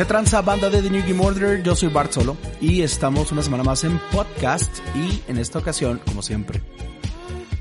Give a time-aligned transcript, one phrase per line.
[0.00, 1.62] ¿Qué tranza banda de The New Game Order?
[1.62, 6.00] Yo soy Bart Solo y estamos una semana más en podcast y en esta ocasión,
[6.06, 6.62] como siempre,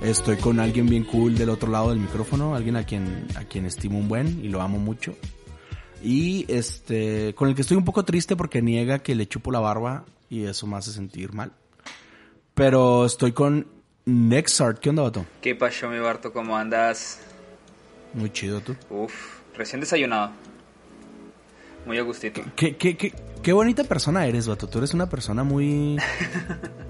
[0.02, 3.66] estoy con alguien bien cool del otro lado del micrófono, alguien a quien, a quien
[3.66, 5.16] estimo un buen y lo amo mucho.
[6.02, 9.60] Y este, con el que estoy un poco triste porque niega que le chupo la
[9.60, 11.52] barba y eso me hace sentir mal.
[12.54, 13.68] Pero estoy con
[14.06, 14.80] Nexart.
[14.80, 15.26] ¿Qué onda, vato?
[15.42, 16.34] ¿Qué pasó, mi Barto?
[16.34, 17.20] ¿Cómo andas?
[18.14, 18.76] Muy chido, tú.
[18.90, 20.32] Uf, recién desayunado.
[21.86, 22.42] Muy a gustito.
[22.56, 24.68] ¿Qué, qué, qué, qué bonita persona eres, vato.
[24.68, 25.98] Tú eres una persona muy...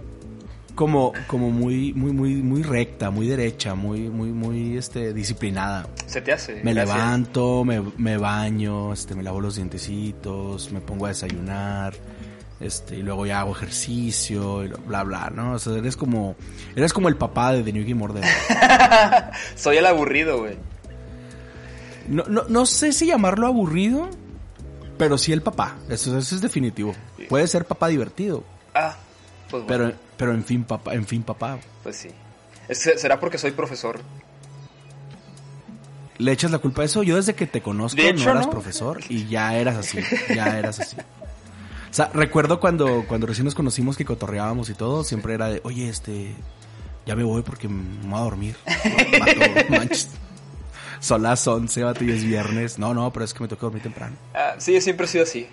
[0.79, 5.85] como, como muy, muy, muy, muy recta, muy derecha, muy, muy, muy, este, disciplinada.
[6.05, 6.63] Se te hace.
[6.63, 6.95] Me Gracias.
[6.95, 11.95] levanto, me, me baño, este, me lavo los dientecitos, me pongo a desayunar,
[12.61, 15.55] este, y luego ya hago ejercicio, y bla, bla, ¿no?
[15.55, 16.37] O sea, eres como,
[16.77, 18.23] eres como el papá de The New Game Order.
[19.57, 20.55] Soy el aburrido, güey.
[22.07, 24.07] No, no, no sé si llamarlo aburrido,
[24.97, 25.75] pero sí el papá.
[25.89, 26.95] Eso, eso es definitivo.
[27.27, 28.95] Puede ser papá divertido, Ah,
[29.49, 29.67] pues bueno.
[29.89, 31.57] pero, pero en fin, papá, en fin, papá.
[31.81, 32.09] Pues sí.
[32.69, 34.01] ¿Será porque soy profesor?
[36.17, 37.03] Le echas la culpa a eso.
[37.03, 38.51] Yo desde que te conozco hecho, no eras ¿no?
[38.51, 39.99] profesor y ya eras así,
[40.35, 40.97] ya eras así.
[40.97, 45.61] O sea, recuerdo cuando, cuando recién nos conocimos que cotorreábamos y todo, siempre era de,
[45.63, 46.35] oye, este,
[47.05, 48.55] ya me voy porque me voy a dormir.
[49.69, 50.09] Manches.
[50.99, 52.77] Son las 11, vato, y es viernes.
[52.77, 54.17] No, no, pero es que me toca dormir temprano.
[54.33, 55.47] Ah, sí, siempre he sido así.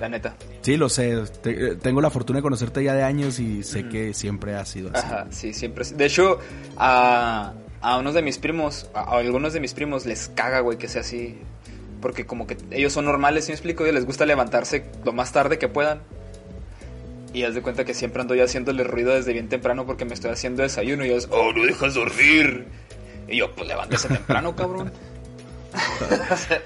[0.00, 0.36] La neta.
[0.62, 1.14] Sí, lo sé.
[1.42, 4.64] Te- eh, tengo la fortuna de conocerte ya de años y sé que siempre ha
[4.64, 5.04] sido así.
[5.06, 5.84] Ajá, sí, siempre.
[5.94, 6.38] De hecho,
[6.76, 10.76] a, a unos de mis primos, a, a algunos de mis primos les caga, güey,
[10.78, 11.38] que sea así.
[12.02, 13.86] Porque como que ellos son normales, ¿sí me explico?
[13.86, 16.00] Y les gusta levantarse lo más tarde que puedan.
[17.32, 20.14] Y haz de cuenta que siempre ando yo haciéndole ruido desde bien temprano porque me
[20.14, 21.04] estoy haciendo desayuno.
[21.04, 22.66] Y ellos, oh, no dejas dormir.
[23.28, 24.92] Y yo, pues levántese temprano, cabrón.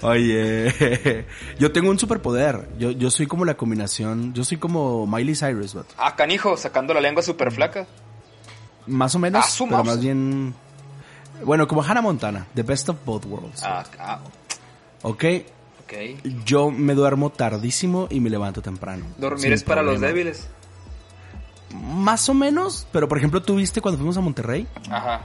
[0.01, 1.25] Oye,
[1.59, 2.67] yo tengo un superpoder.
[2.77, 4.33] Yo, yo soy como la combinación.
[4.33, 5.93] Yo soy como Miley Cyrus, vato.
[5.97, 7.87] Ah, canijo, sacando la lengua súper flaca.
[8.87, 10.53] Más o menos, Ah, pero más bien.
[11.43, 13.63] Bueno, como Hannah Montana, The Best of Both Worlds.
[13.63, 14.19] Ah, ah,
[15.03, 15.23] Ok,
[15.83, 15.93] ok.
[16.45, 19.05] yo me duermo tardísimo y me levanto temprano.
[19.17, 20.47] Dormir es para los débiles.
[21.73, 25.21] Más o menos, pero por ejemplo, tú viste cuando fuimos a Monterrey, Ajá.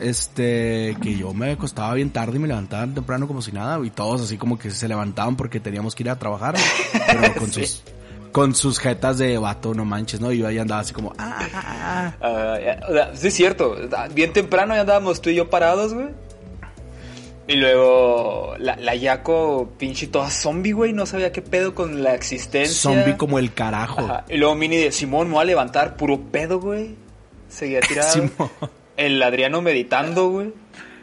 [0.00, 3.90] Este, que yo me acostaba bien tarde y me levantaba temprano como si nada, y
[3.90, 6.54] todos así como que se levantaban porque teníamos que ir a trabajar,
[7.06, 7.66] pero con Sí.
[7.66, 7.82] sus,
[8.32, 10.32] con sus jetas de vato, no manches, ¿no?
[10.32, 12.58] Y yo ahí andaba así como, ah, ah, ah.
[12.58, 13.76] Ya, sea, sí es cierto.
[14.14, 16.08] Bien temprano ya andábamos tú y yo parados, güey.
[17.48, 20.92] Y luego la, la Yaco, pinche toda zombie, güey.
[20.92, 22.72] No sabía qué pedo con la existencia.
[22.74, 24.00] zombie como el carajo.
[24.00, 24.24] Ajá.
[24.28, 26.94] Y luego Mini de Simón, me voy a levantar, puro pedo, güey.
[27.48, 28.12] Seguía tirado.
[28.12, 28.50] Simón.
[29.06, 30.52] El Adriano meditando, güey.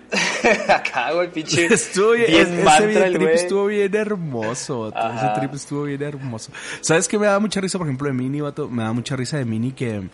[0.70, 1.66] Acá, güey, pinche.
[1.74, 3.36] Estuvo bien, bien es- ese mantra bien el trip güey.
[3.36, 5.14] estuvo bien hermoso, vato.
[5.18, 6.52] Ese trip estuvo bien hermoso.
[6.82, 8.68] ¿Sabes qué me da mucha risa, por ejemplo, de Mini, vato?
[8.70, 10.10] Me da mucha risa de Mini que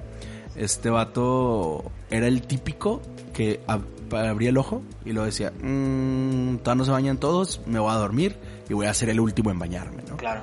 [0.56, 3.02] este vato era el típico
[3.34, 7.80] que ab- abría el ojo y lo decía, mmm, todavía no se bañan todos, me
[7.80, 8.36] voy a dormir
[8.70, 10.18] y voy a ser el último en bañarme, ¿no?
[10.18, 10.42] Claro.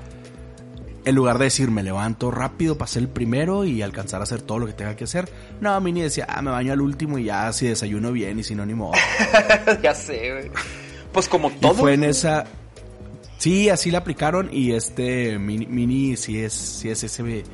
[1.05, 4.41] En lugar de decir, me levanto rápido para ser el primero y alcanzar a hacer
[4.43, 5.29] todo lo que tenga que hacer,
[5.61, 8.55] no, Mini decía, ah, me baño al último y ya si desayuno bien y si
[8.55, 8.93] no, ni modo.
[9.83, 10.51] ya sé, güey.
[11.13, 11.75] Pues como Y todo.
[11.75, 12.45] fue en esa.
[13.39, 17.45] Sí, así la aplicaron y este Mini, Mini sí es, sí es ese,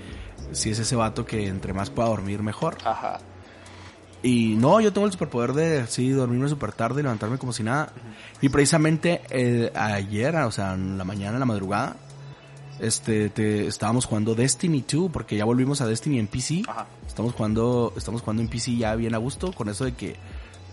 [0.53, 2.77] sí es ese vato que entre más pueda dormir mejor.
[2.85, 3.19] Ajá.
[4.23, 7.63] Y no, yo tengo el superpoder de sí dormirme súper tarde y levantarme como si
[7.63, 7.93] nada.
[8.43, 11.97] Y precisamente eh, ayer, o sea, en la mañana, en la madrugada,
[12.81, 16.63] este, te, estábamos jugando Destiny 2 porque ya volvimos a Destiny en PC.
[16.69, 16.87] Ajá.
[17.07, 20.17] Estamos jugando, estamos jugando en PC ya bien a gusto con eso de que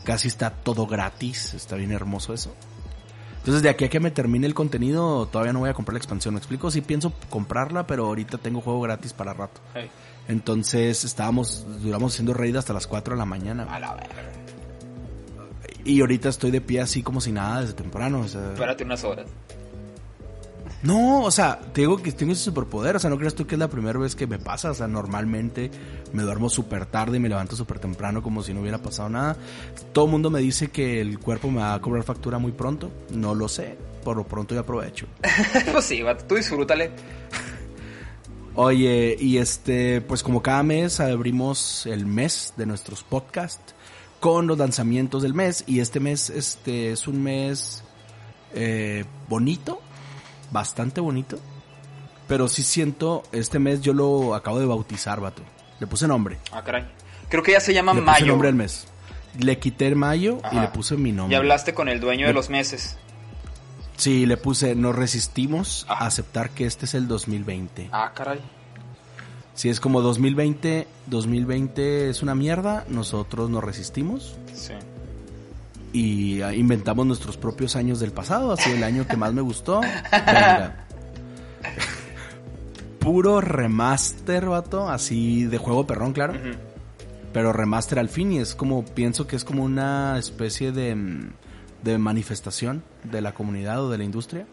[0.03, 1.53] casi está todo gratis.
[1.53, 2.53] Está bien hermoso eso.
[3.39, 5.99] Entonces de aquí a que me termine el contenido todavía no voy a comprar la
[5.99, 6.33] expansión.
[6.33, 6.71] ¿Me explico?
[6.71, 9.61] Sí pienso comprarla, pero ahorita tengo juego gratis para rato.
[9.73, 9.89] Hey.
[10.27, 13.63] Entonces estábamos, duramos haciendo raid hasta las 4 de la mañana.
[13.63, 14.31] A la verga.
[15.83, 18.21] Y ahorita estoy de pie así como si nada desde temprano.
[18.21, 19.27] O sea, Espérate unas horas.
[20.85, 22.95] No, o sea, te digo que tengo ese superpoder.
[22.95, 24.69] O sea, no creas tú que es la primera vez que me pasa.
[24.69, 25.71] O sea, normalmente
[26.13, 29.35] me duermo súper tarde y me levanto súper temprano como si no hubiera pasado nada.
[29.93, 32.91] Todo el mundo me dice que el cuerpo me va a cobrar factura muy pronto.
[33.11, 33.75] No lo sé.
[34.03, 35.07] Por lo pronto yo aprovecho.
[35.71, 36.91] pues sí, tú disfrútale.
[38.53, 43.73] Oye, y este, pues como cada mes abrimos el mes de nuestros podcasts
[44.19, 45.63] con los lanzamientos del mes.
[45.65, 47.83] Y este mes, este, es un mes
[48.53, 49.81] eh, bonito,
[50.55, 51.37] bastante bonito.
[52.27, 55.43] Pero sí siento, este mes yo lo acabo de bautizar, vato.
[55.79, 56.39] Le puse nombre.
[56.51, 56.85] Ah, caray.
[57.29, 58.25] Creo que ya se llama Le puse Mayo.
[58.27, 58.87] nombre al mes.
[59.37, 61.33] Le quité el mayo y le puse mi nombre.
[61.33, 62.97] Ya hablaste con el dueño de los meses.
[63.97, 66.05] Sí, le puse, nos resistimos Ajá.
[66.05, 67.89] a aceptar que este es el 2020.
[67.91, 68.39] Ah, caray.
[69.53, 74.73] Si es como 2020, 2020 es una mierda, nosotros nos resistimos Sí.
[75.95, 79.79] Y ah, inventamos nuestros propios años del pasado, así el año que más me gustó.
[79.79, 80.85] Venga.
[82.99, 86.33] Puro remaster, vato, así de juego perrón, claro.
[87.31, 91.31] Pero remaster al fin y es como, pienso que es como una especie de, mm,
[91.83, 94.47] de manifestación de la comunidad o de la industria.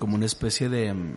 [0.00, 1.12] Como una especie de mm,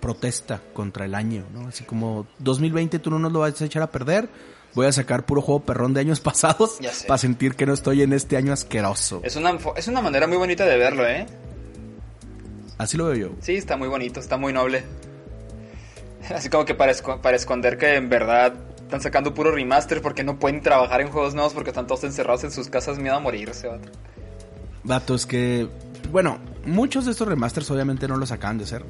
[0.00, 1.68] protesta contra el año, ¿no?
[1.68, 4.28] Así como 2020 tú no nos lo vas a echar a perder.
[4.74, 8.12] Voy a sacar puro juego perrón de años pasados para sentir que no estoy en
[8.12, 9.20] este año asqueroso.
[9.22, 11.26] Es una, es una manera muy bonita de verlo, ¿eh?
[12.78, 13.28] Así lo veo yo.
[13.40, 14.84] Sí, está muy bonito, está muy noble.
[16.34, 20.24] Así como que para, esco- para esconder que en verdad están sacando puro remaster porque
[20.24, 23.20] no pueden trabajar en juegos nuevos porque están todos encerrados en sus casas, miedo a
[23.20, 23.88] morirse, vato.
[24.84, 25.68] Vato, es que,
[26.10, 28.84] bueno, muchos de estos remasters obviamente no los acaban de hacer.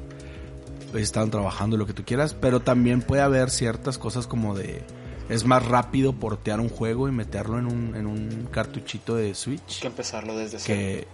[0.95, 4.83] Estaban trabajando lo que tú quieras, pero también puede haber ciertas cosas como de...
[5.29, 9.79] Es más rápido portear un juego y meterlo en un, en un cartuchito de Switch
[9.79, 10.79] que empezarlo desde cero.
[10.79, 11.07] que,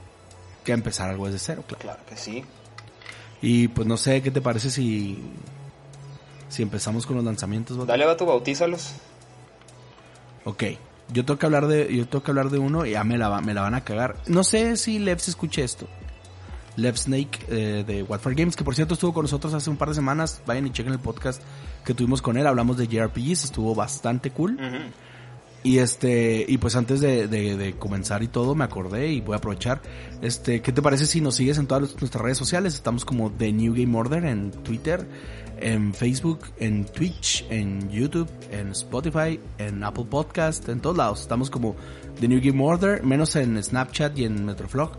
[0.63, 1.81] que empezar algo desde cero, claro.
[1.81, 2.43] Claro que sí.
[3.41, 5.17] Y pues no sé, ¿qué te parece si...
[6.49, 7.77] Si empezamos con los lanzamientos?
[7.77, 7.85] vato?
[7.87, 8.93] Dale, vato, bautízalos.
[10.45, 10.63] Ok,
[11.13, 13.39] yo tengo que hablar de, yo tengo que hablar de uno y ya me la,
[13.41, 14.15] me la van a cagar.
[14.25, 15.87] No sé si Lev se escuche esto.
[16.81, 19.89] Lev Snake eh, de Watford Games, que por cierto estuvo con nosotros hace un par
[19.89, 20.41] de semanas.
[20.45, 21.41] Vayan y chequen el podcast
[21.85, 22.47] que tuvimos con él.
[22.47, 24.57] Hablamos de JRPGs, estuvo bastante cool.
[25.61, 29.33] Y este, y pues antes de, de- de comenzar y todo, me acordé y voy
[29.33, 29.81] a aprovechar.
[30.21, 32.75] Este, ¿qué te parece si nos sigues en todas nuestras redes sociales?
[32.75, 35.05] Estamos como The New Game Order en Twitter,
[35.59, 41.19] en Facebook, en Twitch, en YouTube, en Spotify, en Apple Podcast, en todos lados.
[41.21, 41.75] Estamos como
[42.21, 44.91] The New Game Order, menos en Snapchat y en Metroflog.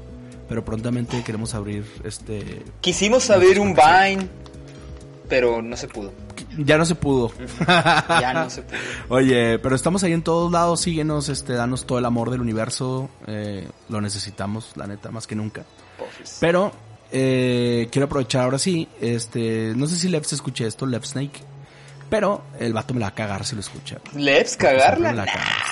[0.50, 2.64] Pero prontamente queremos abrir este.
[2.80, 4.28] Quisimos abrir un Vine,
[5.28, 6.12] pero no se pudo.
[6.58, 7.30] Ya no se pudo.
[8.20, 8.76] Ya no se pudo.
[9.10, 13.08] Oye, pero estamos ahí en todos lados, síguenos, este, danos todo el amor del universo,
[13.28, 15.62] eh, lo necesitamos, la neta, más que nunca.
[15.96, 16.38] Porfis.
[16.40, 16.72] Pero,
[17.12, 21.44] eh, quiero aprovechar ahora sí, este, no sé si Lev se escuche esto, Lev Snake,
[22.10, 23.98] pero el vato me la va a cagar si lo escucha.
[24.16, 25.26] ¿Leps Siempre cagarla?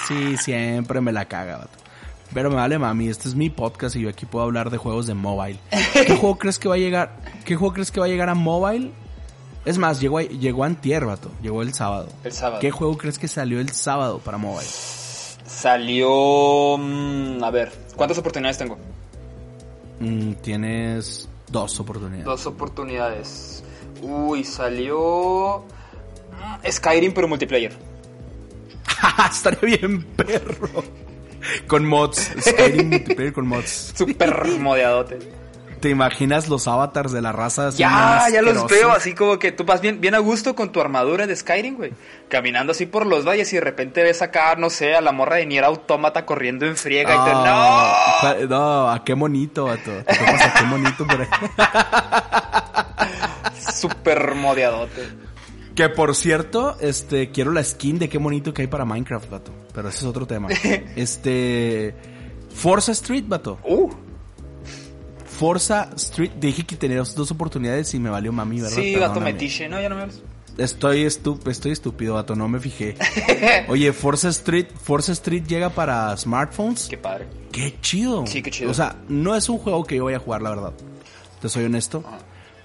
[0.07, 1.88] Sí, siempre me la caga, vato.
[2.35, 5.07] Pero me vale mami, este es mi podcast y yo aquí puedo hablar de juegos
[5.07, 5.59] de mobile.
[5.93, 7.17] ¿Qué juego crees que va a llegar?
[7.45, 8.91] ¿Qué juego crees que va a llegar a mobile?
[9.65, 11.31] Es más, llegó, a- llegó antier, vato.
[11.43, 12.09] Llegó el sábado.
[12.25, 12.61] El sábado.
[12.61, 14.69] ¿Qué juego crees que salió el sábado para mobile?
[15.47, 16.77] Salió...
[16.79, 18.79] mm, a ver, ¿cuántas oportunidades tengo?
[20.01, 22.25] Mm, tienes dos oportunidades.
[22.27, 23.63] Dos oportunidades.
[24.03, 25.65] Uy, salió...
[26.63, 27.77] mm, Skyrim, pero multiplayer.
[29.31, 30.85] Estaría bien, perro.
[31.67, 32.31] Con mods.
[32.41, 33.93] Skyrim multiplayer con mods.
[33.97, 35.19] Super modeadote.
[35.81, 37.71] ¿Te imaginas los avatars de la raza?
[37.71, 40.81] Ya, ya los veo, así como que tú vas bien, bien a gusto con tu
[40.81, 41.93] armadura de Skyrim, güey.
[42.29, 45.37] Caminando así por los valles y de repente ves acá, no sé, a la morra
[45.37, 47.31] de Nier Automata corriendo en friega y te...
[47.31, 47.41] ¡No!
[47.45, 49.93] Ah, No, a qué monito, vato.
[50.05, 51.29] Te topas a qué monito por ahí.
[53.73, 55.09] Super modeadote.
[55.79, 59.53] Que por cierto, este, quiero la skin de qué monito que hay para Minecraft, vato.
[59.73, 60.49] Pero ese es otro tema.
[60.97, 61.95] Este,
[62.53, 63.61] Forza Street, vato.
[63.63, 63.89] Uh,
[65.25, 68.77] Forza Street, dije que tenía dos, oportunidades y me valió mami, ¿verdad?
[68.77, 69.35] sí, Perdóname.
[69.35, 69.81] metiche, ¿no?
[69.81, 70.09] Ya no me.
[70.61, 72.97] Estoy, estu estoy estúpido, vato, no me fijé.
[73.69, 76.89] Oye, Forza Street, Forza Street llega para smartphones.
[76.89, 77.29] Qué padre.
[77.53, 78.27] Qué chido.
[78.27, 78.73] Sí, qué chido.
[78.73, 80.73] O sea, no es un juego que yo vaya a jugar, la verdad.
[81.41, 82.03] Te soy honesto.
[82.05, 82.19] Ajá.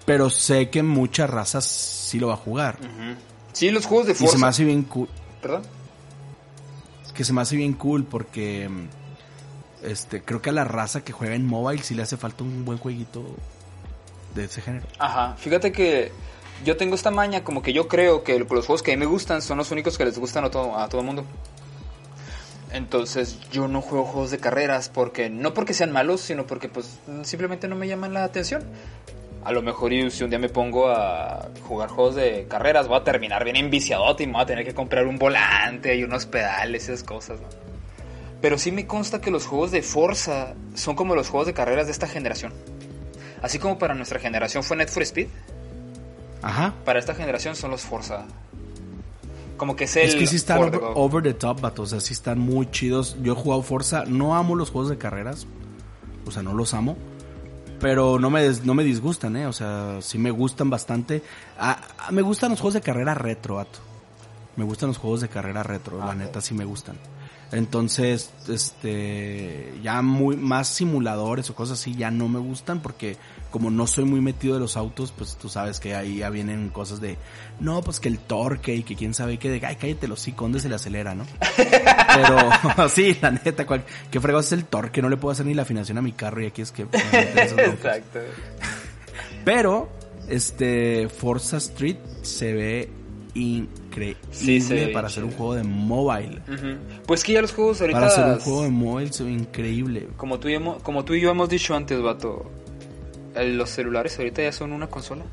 [0.06, 2.78] Pero sé que muchas razas sí lo va a jugar.
[2.82, 3.16] Ujú.
[3.54, 4.38] Sí, los juegos de Y se Forza.
[4.40, 5.08] me hace bien cool.
[5.42, 5.62] ¿Perdón?
[7.14, 8.68] Que se me hace bien cool porque.
[8.70, 8.88] mm,
[9.86, 12.64] Este, creo que a la raza que juega en mobile sí le hace falta un
[12.64, 13.24] buen jueguito
[14.34, 14.88] de ese género.
[14.98, 16.12] Ajá, fíjate que
[16.64, 19.06] yo tengo esta maña como que yo creo que los juegos que a mí me
[19.06, 21.26] gustan son los únicos que les gustan a todo, a todo el mundo.
[22.72, 26.88] Entonces yo no juego juegos de carreras porque no porque sean malos, sino porque pues
[27.24, 28.64] simplemente no me llaman la atención.
[29.46, 32.98] A lo mejor y si un día me pongo a jugar juegos de carreras voy
[32.98, 36.26] a terminar bien enviciadote y me voy a tener que comprar un volante y unos
[36.26, 37.48] pedales esas cosas, ¿no?
[38.42, 41.88] Pero sí me consta que los juegos de Forza son como los juegos de carreras
[41.88, 42.54] de esta generación.
[43.42, 45.28] Así como para nuestra generación fue Net for Speed,
[46.42, 46.74] Ajá.
[46.86, 48.26] para esta generación son los Forza.
[49.58, 50.60] Como que es el Es que sí están
[50.96, 51.84] over the top, vato.
[51.84, 53.16] O sea, sí están muy chidos.
[53.22, 54.04] Yo he jugado Forza.
[54.06, 55.46] No amo los juegos de carreras.
[56.26, 56.98] O sea, no los amo.
[57.84, 59.46] Pero no me, no me disgustan, ¿eh?
[59.46, 61.22] O sea, sí me gustan bastante.
[61.60, 63.80] Ah, ah, me gustan los juegos de carrera retro, vato.
[64.56, 66.96] Me gustan los juegos de carrera retro, la Ah, neta sí me gustan.
[67.52, 73.18] Entonces, este, ya muy, más simuladores o cosas así ya no me gustan porque
[73.54, 76.70] como no soy muy metido de los autos, pues tú sabes que ahí ya vienen
[76.70, 77.20] cosas de,
[77.60, 80.34] no, pues que el torque y que quién sabe qué, de, ay, cállate los sí,
[80.36, 81.24] ¿dónde se le acelera, no?
[81.56, 85.54] Pero, sí, la neta, cual, qué fregado es el torque, no le puedo hacer ni
[85.54, 86.82] la afinación a mi carro y aquí es que...
[86.82, 88.22] Exacto.
[89.46, 89.88] Pero,
[90.28, 92.90] este, Forza Street se ve
[93.36, 95.38] increíble Sí, se ve bien para hacer un chido.
[95.38, 96.42] juego de mobile.
[97.06, 98.00] Pues que ya los juegos ahorita.
[98.00, 100.08] Para hacer un juego de mobile se ve increíble.
[100.18, 102.50] como, tú y como tú y yo hemos dicho antes, vato.
[103.36, 105.24] Eh, Los celulares ahorita ya son una consola.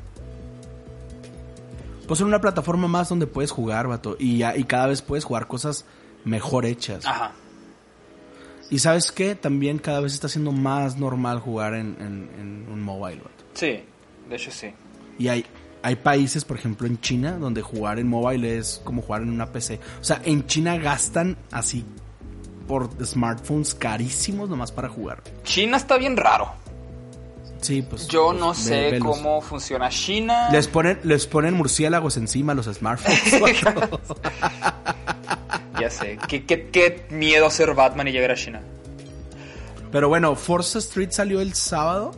[2.07, 4.17] Pues en una plataforma más donde puedes jugar, vato.
[4.19, 5.85] Y, ya, y cada vez puedes jugar cosas
[6.25, 7.05] mejor hechas.
[7.05, 7.31] Ajá.
[8.69, 9.35] Y sabes qué?
[9.35, 13.43] También cada vez está siendo más normal jugar en, en- en un mobile, vato.
[13.53, 13.83] Sí,
[14.29, 14.73] de hecho sí.
[15.19, 15.45] Y hay,
[15.83, 19.47] hay países, por ejemplo en China, donde jugar en mobile es como jugar en una
[19.51, 19.79] PC.
[19.99, 21.85] O sea, en China gastan así
[22.67, 25.21] por smartphones carísimos nomás para jugar.
[25.43, 26.53] China está bien raro.
[27.61, 28.07] Sí, pues.
[28.07, 29.07] Yo no ve- sé velos.
[29.17, 30.49] cómo funciona China.
[30.51, 33.21] Les ponen, les ponen murciélagos encima a los smartphones.
[35.79, 36.17] Ya sé.
[36.27, 38.61] ¿Qué, qué, qué miedo ser Batman y llegar a China.
[39.91, 42.11] Pero bueno, Forza Street salió el sábado.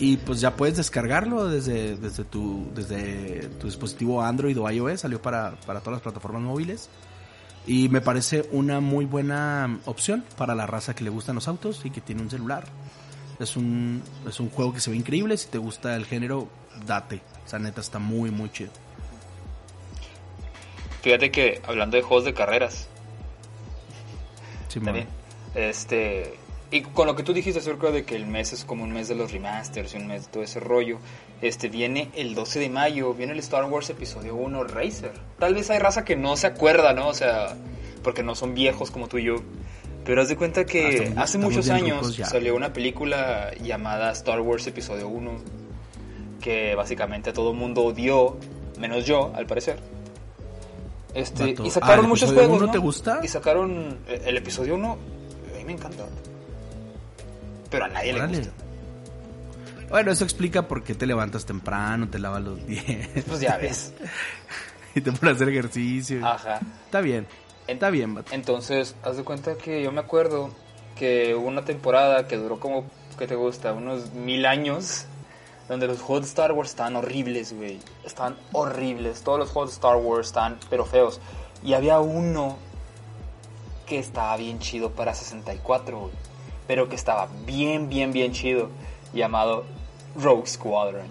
[0.00, 5.00] Y pues ya puedes descargarlo desde, desde, tu, desde tu dispositivo Android o iOS.
[5.02, 6.88] Salió para, para todas las plataformas móviles.
[7.66, 11.80] Y me parece una muy buena opción para la raza que le gustan los autos
[11.84, 12.64] y que tiene un celular.
[13.40, 15.36] Es un, es un juego que se ve increíble.
[15.36, 16.48] Si te gusta el género,
[16.86, 17.20] date.
[17.44, 18.70] O sea, neta, está muy, muy chido.
[21.02, 22.88] Fíjate que hablando de juegos de carreras,
[24.68, 24.86] Simón.
[24.86, 25.08] también.
[25.54, 26.34] Este.
[26.70, 29.06] Y con lo que tú dijiste acerca de que el mes es como un mes
[29.06, 30.98] de los remasters y un mes de todo ese rollo,
[31.40, 35.12] este viene el 12 de mayo, viene el Star Wars Episodio 1 Racer.
[35.38, 37.08] Tal vez hay raza que no se acuerda, ¿no?
[37.08, 37.54] O sea,
[38.02, 39.36] porque no son viejos como tú y yo.
[40.04, 44.66] Pero haz de cuenta que estamos- hace muchos años salió una película llamada Star Wars
[44.66, 45.32] Episodio 1
[46.40, 48.36] que básicamente todo el mundo odió,
[48.78, 49.78] menos yo, al parecer.
[51.14, 52.70] Este, y sacaron Ah, ¿el muchos juegos, ¿no?
[52.70, 53.20] te gusta?
[53.22, 56.04] Y sacaron eh, el episodio 1, a mí me encanta.
[57.70, 58.32] Pero a nadie Órale.
[58.32, 58.52] le gusta.
[59.88, 63.24] Bueno, eso explica por qué te levantas temprano, te lavas los dientes.
[63.26, 63.92] Pues ya ves.
[64.94, 66.26] y te pones a hacer ejercicio.
[66.26, 66.60] Ajá.
[66.84, 67.26] Está bien.
[67.66, 68.34] Está bien, vato.
[68.34, 70.50] Entonces, haz de cuenta que yo me acuerdo
[70.96, 72.84] que hubo una temporada que duró como,
[73.18, 73.72] ¿qué te gusta?
[73.72, 75.06] Unos mil años,
[75.68, 77.80] donde los juegos de Star Wars estaban horribles, güey.
[78.04, 79.22] Estaban horribles.
[79.22, 81.20] Todos los juegos de Star Wars estaban, pero feos.
[81.62, 82.58] Y había uno
[83.86, 86.12] que estaba bien chido para 64, güey.
[86.66, 88.68] Pero que estaba bien, bien, bien chido.
[89.12, 89.64] Llamado
[90.16, 91.06] Rogue Squadron.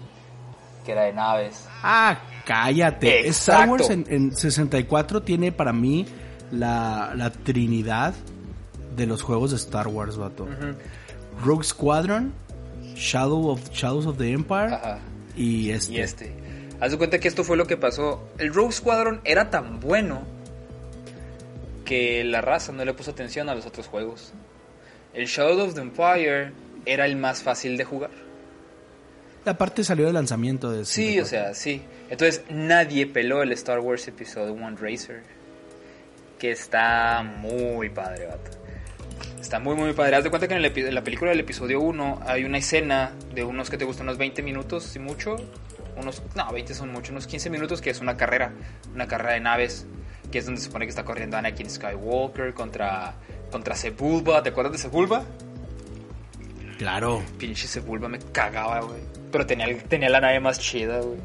[0.84, 1.66] Que era de naves.
[1.82, 3.26] Ah, cállate.
[3.28, 3.68] Star.
[3.68, 6.06] Wars en, en 64 tiene para mí
[6.54, 8.14] la, la trinidad
[8.96, 10.46] de los juegos de Star Wars, vato.
[11.44, 12.32] Rogue Squadron,
[12.94, 14.98] Shadow of, Shadows of the Empire Ajá.
[15.36, 15.92] y este.
[15.92, 16.32] Y este.
[16.80, 18.22] Haz de cuenta que esto fue lo que pasó.
[18.38, 20.22] El Rogue Squadron era tan bueno
[21.84, 24.32] que la raza no le puso atención a los otros juegos.
[25.12, 26.52] El Shadow of the Empire
[26.86, 28.10] era el más fácil de jugar.
[29.44, 31.28] Aparte salió de lanzamiento de Sí, o 64.
[31.28, 31.82] sea, sí.
[32.08, 35.22] Entonces nadie peló el Star Wars Episode 1 Racer.
[36.38, 38.50] Que está muy padre, vato.
[39.40, 40.16] Está muy, muy padre.
[40.16, 42.58] Haz de cuenta que en, el epi- en la película del episodio 1 hay una
[42.58, 45.36] escena de unos que te gustan unos 20 minutos, y mucho.
[45.96, 48.52] Unos, no, 20 son mucho, unos 15 minutos, que es una carrera.
[48.94, 49.86] Una carrera de naves.
[50.32, 53.14] Que es donde se supone que está corriendo Anakin Skywalker contra,
[53.52, 54.42] contra Sebulba.
[54.42, 55.22] ¿Te acuerdas de Sebulba?
[56.78, 57.22] Claro.
[57.38, 59.00] Pinche Sebulba me cagaba, güey.
[59.30, 61.18] Pero tenía, tenía la nave más chida, güey.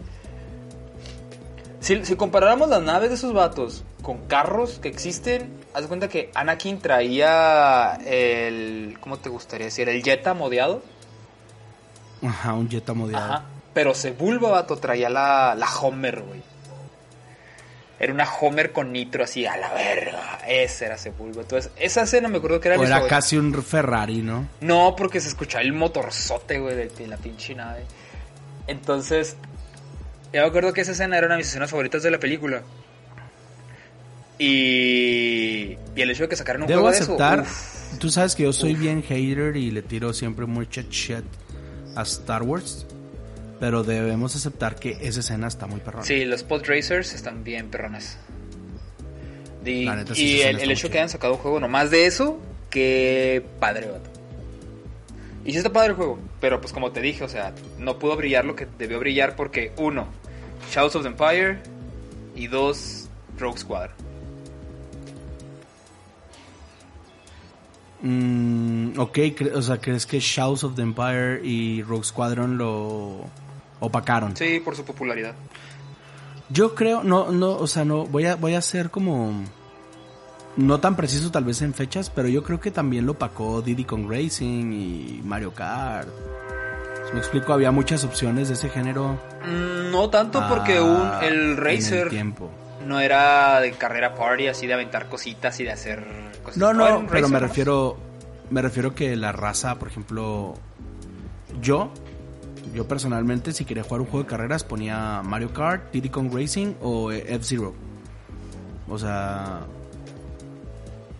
[1.80, 6.08] Si, si comparáramos las naves de esos vatos con carros que existen, haz de cuenta
[6.08, 8.98] que Anakin traía el.
[9.00, 9.89] ¿Cómo te gustaría decir?
[9.89, 10.82] El Jetta modeado.
[12.24, 13.25] Ajá, un Jetta modiado.
[13.25, 13.46] Ajá.
[13.74, 16.41] Pero Sebulba, vato, traía la, la Homer, güey.
[18.00, 20.39] Era una Homer con nitro así, a la verga.
[20.48, 21.41] Esa era Sebulba.
[21.41, 24.48] Entonces, esa escena me acuerdo que era O era casi un Ferrari, ¿no?
[24.62, 27.84] No, porque se escuchaba el motorzote, güey, de, la pinche nave.
[28.68, 29.36] Entonces,
[30.32, 32.63] yo me acuerdo que esa escena era una de mis escenas favoritas de la película.
[34.39, 37.51] Y, y el hecho de que sacaran un Debo juego de aceptar, eso.
[37.51, 41.25] uf, tú sabes que yo soy bien hater y le tiro siempre mucha shit
[41.96, 42.86] a Star Wars,
[43.60, 46.05] pero debemos aceptar que esa escena está muy perrona.
[46.05, 48.17] sí, los pod racers están bien perrones.
[49.65, 50.91] Y, neta, sí, el, hecho chida.
[50.91, 54.10] que hayan sacado un juego nomás de eso, que padre, vato.
[55.46, 58.15] Y sí está padre el juego, pero pues como te dije, o sea, no pudo
[58.15, 60.08] brillar lo que debió brillar porque uno,
[60.72, 61.60] Shadows of the Empire
[62.36, 64.09] y dos, Rogue Squadron.
[68.01, 69.20] Mm, ok,
[69.56, 73.25] o sea, ¿crees que Shadows of the Empire y Rogue Squadron lo
[73.79, 74.36] opacaron?
[74.36, 75.34] Sí, por su popularidad.
[76.50, 79.44] Yo creo, no, no, o sea, no, voy a, voy a ser como,
[80.56, 83.84] no tan preciso tal vez en fechas, pero yo creo que también lo opacó Diddy
[83.84, 86.08] Kong Racing y Mario Kart.
[87.08, 89.20] Si me explico, había muchas opciones de ese género.
[89.46, 92.10] Mm, No tanto porque ah, un, el Racer
[92.86, 96.03] no era de carrera party, así de aventar cositas y de hacer
[96.50, 96.62] cosas.
[96.62, 97.98] No, no, pero me refiero,
[98.50, 100.56] me refiero que la raza, por ejemplo,
[101.62, 101.91] yo,
[102.74, 106.74] yo personalmente, si quería jugar un juego de carreras, ponía Mario Kart, Diddy Kong Racing
[106.82, 107.74] o eh, F-Zero.
[108.88, 109.62] O sea,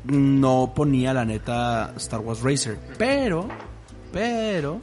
[0.06, 3.48] no ponía la neta Star Wars Racer, pero,
[4.12, 4.80] pero,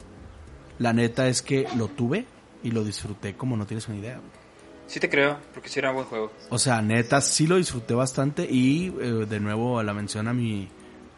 [0.79, 2.25] la neta es que lo tuve
[2.63, 4.19] y lo disfruté como no tienes una idea.
[4.87, 6.31] Sí te creo, porque sí era un buen juego.
[6.49, 10.33] O sea, neta, sí lo disfruté bastante y eh, de nuevo a la mención a
[10.33, 10.69] mi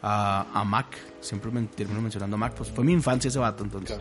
[0.02, 3.64] a, a Mac, siempre me termino mencionando a Mac, pues fue mi infancia ese vato
[3.64, 4.00] entonces.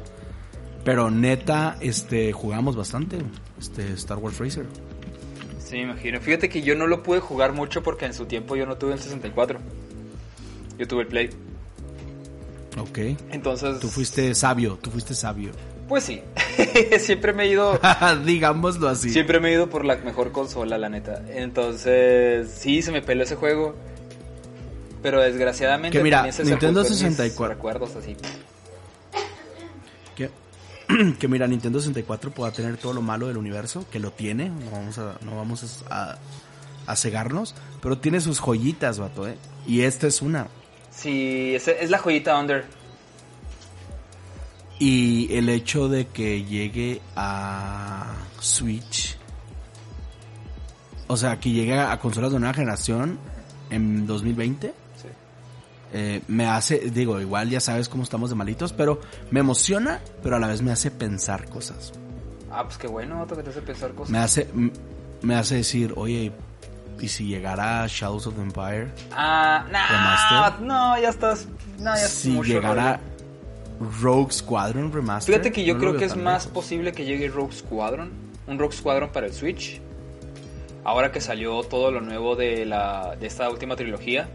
[0.84, 3.18] Pero neta, este jugamos bastante
[3.58, 4.66] este Star Wars Racer.
[5.58, 6.20] Sí, me imagino.
[6.20, 8.94] Fíjate que yo no lo pude jugar mucho porque en su tiempo yo no tuve
[8.94, 9.58] el 64.
[10.78, 11.30] Yo tuve el Play.
[12.78, 12.98] Ok.
[13.30, 13.80] Entonces.
[13.80, 15.50] Tú fuiste sabio, tú fuiste sabio.
[15.88, 16.23] Pues sí.
[17.00, 17.80] siempre me he ido.
[18.25, 19.11] Digámoslo así.
[19.11, 21.23] Siempre me he ido por la mejor consola, la neta.
[21.30, 23.75] Entonces, sí, se me peló ese juego.
[25.02, 27.54] Pero desgraciadamente Que mira, Nintendo sepultó en mis 64.
[27.54, 28.16] recuerdos así.
[30.14, 30.30] Que,
[31.18, 34.71] que mira, Nintendo 64 pueda tener todo lo malo del universo, que lo tiene, no
[34.73, 36.18] vamos a, no vamos a,
[36.87, 39.37] a cegarnos, pero tiene sus joyitas, vato, eh.
[39.66, 40.48] Y esta es una.
[40.90, 42.64] Sí, es, es la joyita Under.
[44.79, 49.17] Y el hecho de que llegue a Switch,
[51.09, 53.19] o sea, que llegue a consolas de nueva generación
[53.71, 54.69] en 2020,
[55.01, 55.09] Sí.
[55.95, 59.01] eh, me hace, digo, igual ya sabes cómo estamos de malitos, pero
[59.33, 61.93] me emociona, pero a la vez me hace pensar cosas.
[62.51, 64.11] Ah, pues qué bueno, otro que te hace pensar cosas.
[64.11, 64.49] Me hace,
[65.23, 66.31] me hace decir, oye,
[67.01, 68.93] ¿y si llegara Shadows of the Empire?
[69.12, 70.62] Ah, Remaster.
[70.67, 71.47] no, ya estás.
[71.79, 73.17] No, ya Si llegara rollo.
[74.01, 75.35] Rogue Squadron Remaster.
[75.35, 76.53] Fíjate que yo no creo que es más lejos.
[76.53, 78.11] posible que llegue Rogue Squadron.
[78.47, 79.81] Un Rogue Squadron para el Switch.
[80.85, 84.29] Ahora que salió todo lo nuevo de, la, de esta última trilogía.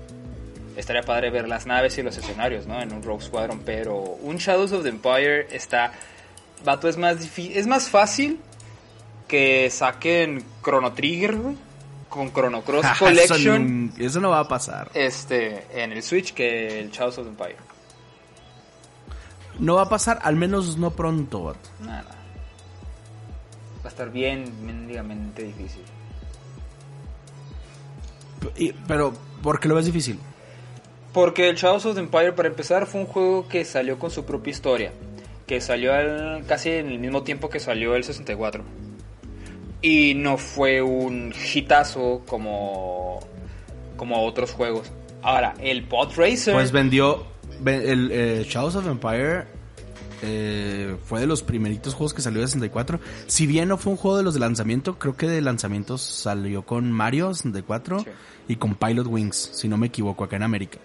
[0.78, 2.82] Estaría padre ver las naves y los escenarios, ¿no?
[2.82, 3.62] En un Rogue Squadron.
[3.66, 5.92] Pero un Shadows of the Empire está...
[6.64, 7.58] Vato, es más difícil...
[7.58, 8.40] Es más fácil
[9.28, 11.36] que saquen Chrono Trigger.
[12.08, 13.92] Con Chrono Cross Collection.
[13.98, 14.92] eso no va a pasar.
[14.94, 17.73] Este, en el Switch que el Shadows of the Empire.
[19.60, 21.70] No va a pasar, al menos no pronto, vato.
[21.82, 22.04] Nada.
[23.80, 25.82] Va a estar bien mendigamente difícil.
[28.58, 30.20] Y- pero, ¿por qué lo ves difícil?
[31.13, 34.26] Porque el Shadows of the Empire, para empezar, fue un juego que salió con su
[34.26, 34.92] propia historia.
[35.46, 38.63] Que salió al- casi en el mismo tiempo que salió el 64.
[39.82, 43.20] Y no fue un hitazo como,
[43.98, 44.92] como otros juegos.
[45.22, 46.54] Ahora, el Pod Racer.
[46.54, 47.26] Pues vendió.
[47.66, 49.46] El eh, Shadows of the Empire
[50.22, 53.00] eh, fue de los primeritos juegos que salió de 64.
[53.28, 56.66] Si bien no fue un juego de los de lanzamiento, creo que de lanzamientos salió
[56.66, 58.06] con Mario 64 Sí.
[58.48, 60.80] y con Pilot Wings, si no me equivoco, acá en América.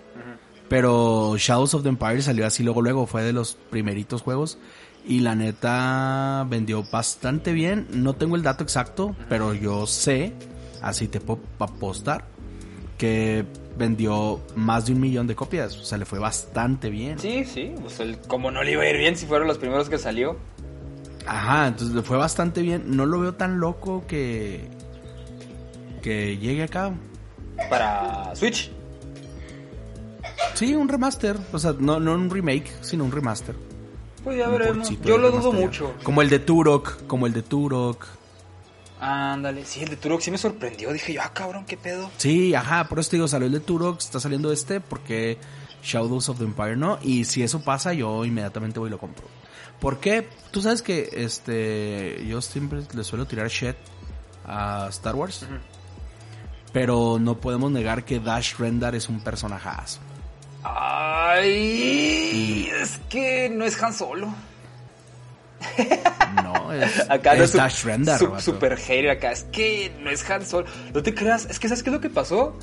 [0.69, 4.59] Pero Shadows of the Empire salió así luego luego, fue de los primeritos juegos.
[5.07, 7.87] Y la neta vendió bastante bien.
[7.91, 10.35] No tengo el dato exacto, pero yo sé,
[10.83, 12.27] así te puedo apostar,
[12.99, 13.47] que
[13.79, 15.77] vendió más de un millón de copias.
[15.79, 17.19] O sea, le fue bastante bien.
[17.19, 17.73] Sí, sí.
[17.81, 20.37] Pues el, como no le iba a ir bien si fueron los primeros que salió.
[21.27, 22.85] Ajá, entonces le fue bastante bien.
[22.97, 24.69] No lo veo tan loco que.
[26.03, 26.93] que llegue acá.
[27.71, 28.71] Para Switch.
[30.55, 31.37] Sí, un remaster.
[31.53, 33.55] O sea, no, no un remake, sino un remaster.
[34.25, 34.91] Pues ya veremos.
[35.03, 35.95] Yo lo dudo mucho.
[36.03, 38.18] Como el de Turok, como el de Turok.
[39.01, 39.65] Ándale.
[39.65, 40.93] Sí, el de Turok sí me sorprendió.
[40.93, 42.11] Dije yo, ah, cabrón, qué pedo.
[42.17, 45.39] Sí, ajá, por eso te digo, salió el de Turok, está saliendo este, porque
[45.83, 46.99] Shadows of the Empire no.
[47.03, 49.25] Y si eso pasa, yo inmediatamente voy y lo compro.
[49.81, 50.29] ¿Por qué?
[50.51, 53.77] Tú sabes que este yo siempre le suelo tirar shit
[54.45, 55.47] a Star Wars.
[56.73, 60.01] Pero no podemos negar que Dash Rendar es un personajazo.
[60.65, 61.49] Ay,
[62.83, 64.35] es que no es Han Solo.
[66.43, 67.85] No, es, Acá es Dash
[68.41, 69.33] super hater acá.
[69.33, 70.67] Es que no es Han Solo.
[70.95, 71.47] No te creas.
[71.47, 72.57] Es que ¿sabes qué es lo que pasó?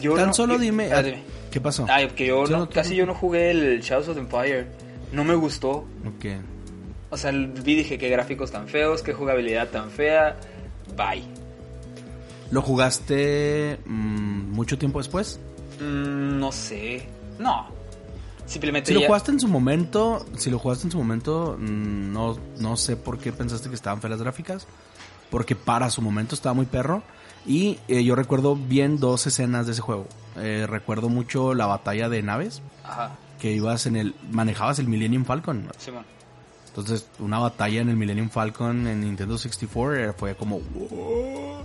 [0.00, 1.22] Yo Tan no- solo yo- dime, ah, dime.
[1.50, 1.86] ¿qué pasó?
[1.88, 4.66] Ay, que yo Yo no- no- casi yo no jugué el Shadows of the Empire.
[5.12, 5.86] No me gustó.
[6.06, 6.26] Ok.
[7.10, 10.36] O sea, vi dije qué gráficos tan feos, qué jugabilidad tan fea.
[10.96, 11.22] Bye.
[12.50, 15.38] ¿Lo jugaste mm, mucho tiempo después?
[15.80, 17.06] Mm, no sé.
[17.38, 17.68] No.
[18.46, 22.12] Simplemente Si lo ya- jugaste en su momento, si lo jugaste en su momento, mm,
[22.12, 24.66] no, no sé por qué pensaste que estaban feas las gráficas.
[25.30, 27.02] Porque para su momento estaba muy perro.
[27.46, 30.06] Y eh, yo recuerdo bien dos escenas de ese juego.
[30.36, 32.62] Eh, recuerdo mucho la batalla de naves.
[32.84, 33.12] Ajá.
[33.40, 34.14] Que ibas en el.
[34.30, 35.68] manejabas el Millennium Falcon.
[35.78, 36.04] Simón.
[36.68, 40.60] Entonces, una batalla en el Millennium Falcon en Nintendo 64 era- fue como.
[40.60, 41.64] "Wow".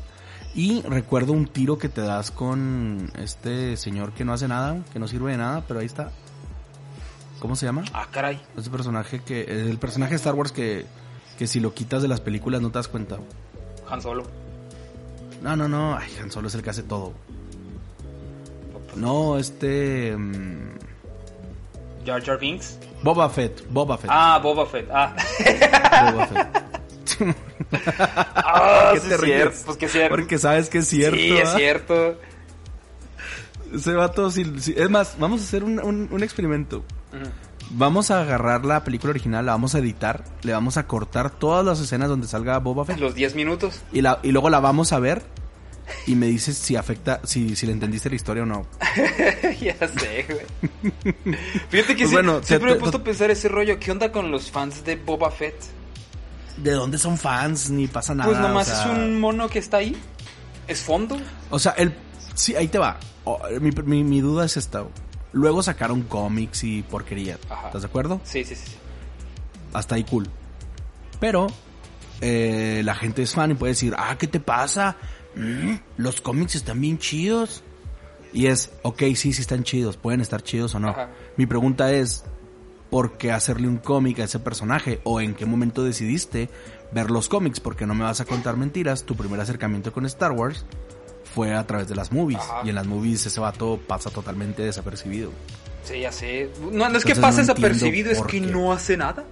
[0.55, 4.99] Y recuerdo un tiro que te das con este señor que no hace nada, que
[4.99, 6.11] no sirve de nada, pero ahí está.
[7.39, 7.83] ¿Cómo se llama?
[7.93, 8.41] Ah, caray.
[8.57, 9.43] Ese personaje que.
[9.43, 10.85] El personaje de Star Wars que,
[11.37, 13.17] que si lo quitas de las películas no te das cuenta.
[13.89, 14.23] Han Solo.
[15.41, 15.95] No, no, no.
[15.97, 17.13] Ay, Han Solo es el que hace todo.
[18.95, 20.15] No, este.
[20.17, 20.69] mm,
[22.05, 22.77] Jar Jar Binks.
[23.03, 23.63] Boba Fett.
[23.69, 24.09] Boba Fett.
[24.13, 24.89] Ah, Boba Fett.
[24.91, 25.15] Ah,
[26.11, 26.63] Boba Fett.
[28.35, 29.35] ah ¿Qué sí te es ríes?
[29.37, 29.57] cierto.
[29.65, 30.15] Pues que es cierto.
[30.15, 31.17] Porque sabes que es cierto.
[31.17, 32.19] sí, es cierto.
[33.73, 36.83] Ese vato, si- si- es más, vamos a hacer un, un- un experimento.
[37.71, 41.63] Vamos a agarrar la película original, la vamos a editar, le vamos a cortar todas
[41.65, 43.81] las escenas donde salga Boba Fett Los 10 minutos.
[43.91, 45.21] y, la, y luego la vamos a ver
[46.07, 48.65] y me dices si afecta, si, si le entendiste la historia o no.
[49.61, 51.35] ya sé, güey.
[51.69, 53.79] Fíjate que Pues sí, bueno, te- siempre me he puesto a pensar ese rollo.
[53.79, 55.55] ¿Qué onda con los fans de Boba Fett?
[56.57, 57.69] ¿De dónde son fans?
[57.69, 58.29] Ni pasa nada.
[58.29, 59.95] Pues nomás o sea, es un mono que está ahí.
[60.67, 61.17] Es fondo.
[61.51, 61.93] O sea, el,
[62.33, 62.97] sí, ahí te va.
[63.37, 64.85] O, mi, mi- mi duda es esta.
[65.31, 67.37] Luego sacaron cómics y porquería.
[67.49, 67.67] Ajá.
[67.67, 68.19] ¿Estás de acuerdo?
[68.23, 68.71] Sí, sí, sí.
[69.73, 70.27] hasta ahí cool.
[71.19, 71.47] Pero
[72.21, 74.95] eh, la gente es fan y puede decir, ah, ¿qué te pasa?
[75.35, 77.63] Mm, Los cómics están bien chidos.
[78.33, 80.89] Y es, ok, sí, sí están chidos, pueden estar chidos o no.
[80.89, 81.09] Ajá.
[81.37, 82.23] Mi pregunta es,
[82.91, 85.01] ¿por qué hacerle un cómic a ese personaje?
[85.03, 86.49] ¿O en qué momento decidiste
[86.91, 87.59] ver los cómics?
[87.59, 90.65] Porque no me vas a contar mentiras, tu primer acercamiento con Star Wars
[91.33, 92.39] fue a través de las movies.
[92.39, 92.61] Ajá.
[92.63, 95.31] Y en las movies ese vato pasa totalmente desapercibido.
[95.83, 96.49] Sí, ya sé.
[96.71, 99.23] No, no es que no entiendo desapercibido, es que no hace nada.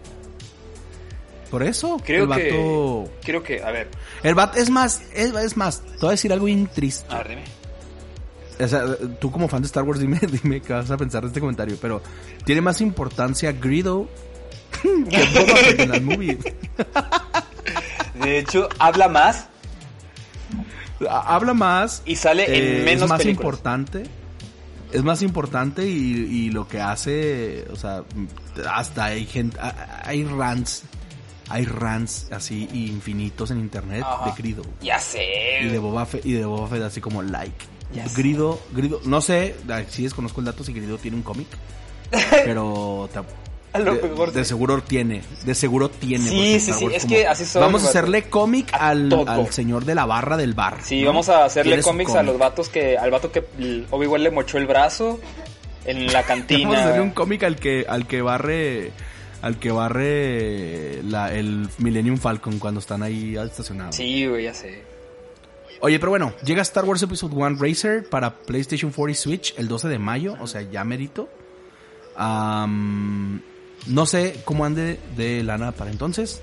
[1.52, 2.52] Por eso, Creo el que.
[2.52, 3.12] vato...
[3.24, 3.64] Creo que.
[3.64, 3.90] A ver.
[4.24, 7.14] El vato, es más, es, es más, te voy a decir algo bien triste.
[7.14, 7.44] A ver, dime.
[8.60, 8.86] O sea,
[9.20, 11.78] tú como fan de Star Wars, dime, dime qué vas a pensar de este comentario.
[11.82, 12.02] Pero
[12.44, 14.10] tiene más importancia Greedo
[14.82, 14.90] que
[15.26, 16.38] Boba en las movies.
[18.22, 19.48] De hecho, habla más
[21.10, 22.02] Habla más.
[22.06, 23.44] y sale eh, en menos es más películas.
[23.46, 24.04] importante.
[24.92, 28.04] Es más importante y, y lo que hace, o sea,
[28.74, 29.58] hasta hay gente,
[30.04, 30.84] hay rants,
[31.50, 34.26] hay rants así infinitos en internet Ajá.
[34.32, 34.62] de Greedo.
[34.82, 35.26] Ya sé.
[35.62, 37.66] Y de Boba Fett, y de Boba Fett así como like.
[37.94, 38.22] Ya sé.
[38.22, 39.56] Grido, Grido, no sé,
[39.90, 41.48] si desconozco el dato si Grido tiene un cómic,
[42.46, 43.20] pero te-
[43.74, 44.50] A lo de, mejor de sí.
[44.50, 46.28] seguro tiene, de seguro tiene.
[46.28, 49.86] Sí, sí, sí, es como, que así son, Vamos a hacerle cómic al, al señor
[49.86, 50.78] de la barra del bar.
[50.82, 51.08] Sí, ¿no?
[51.08, 52.98] vamos a hacerle cómics a los vatos que.
[52.98, 53.44] Al vato que
[53.92, 55.20] Obi-Wan le mochó el brazo
[55.86, 56.62] en la cantina.
[56.62, 58.92] Vamos a hacerle un cómic al que, al que barre,
[59.42, 63.96] al que barre la, el Millennium Falcon cuando están ahí estacionados.
[63.96, 64.84] Sí, güey, ya sé.
[65.80, 69.68] Oye, pero bueno, llega Star Wars Episode 1 Racer para PlayStation 4 y Switch el
[69.68, 71.30] 12 de mayo, o sea, ya merito.
[72.16, 73.42] Am,
[73.86, 76.42] no sé cómo ande de lana para entonces,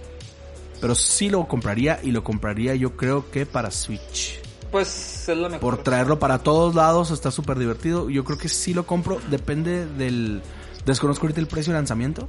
[0.81, 4.41] pero sí lo compraría y lo compraría yo creo que para Switch.
[4.71, 5.61] Pues es lo mejor.
[5.61, 8.11] Por traerlo para todos lados, está súper divertido.
[8.11, 10.43] Yo creo que sí lo compro, depende del...
[10.85, 12.29] Desconozco ahorita el precio de lanzamiento,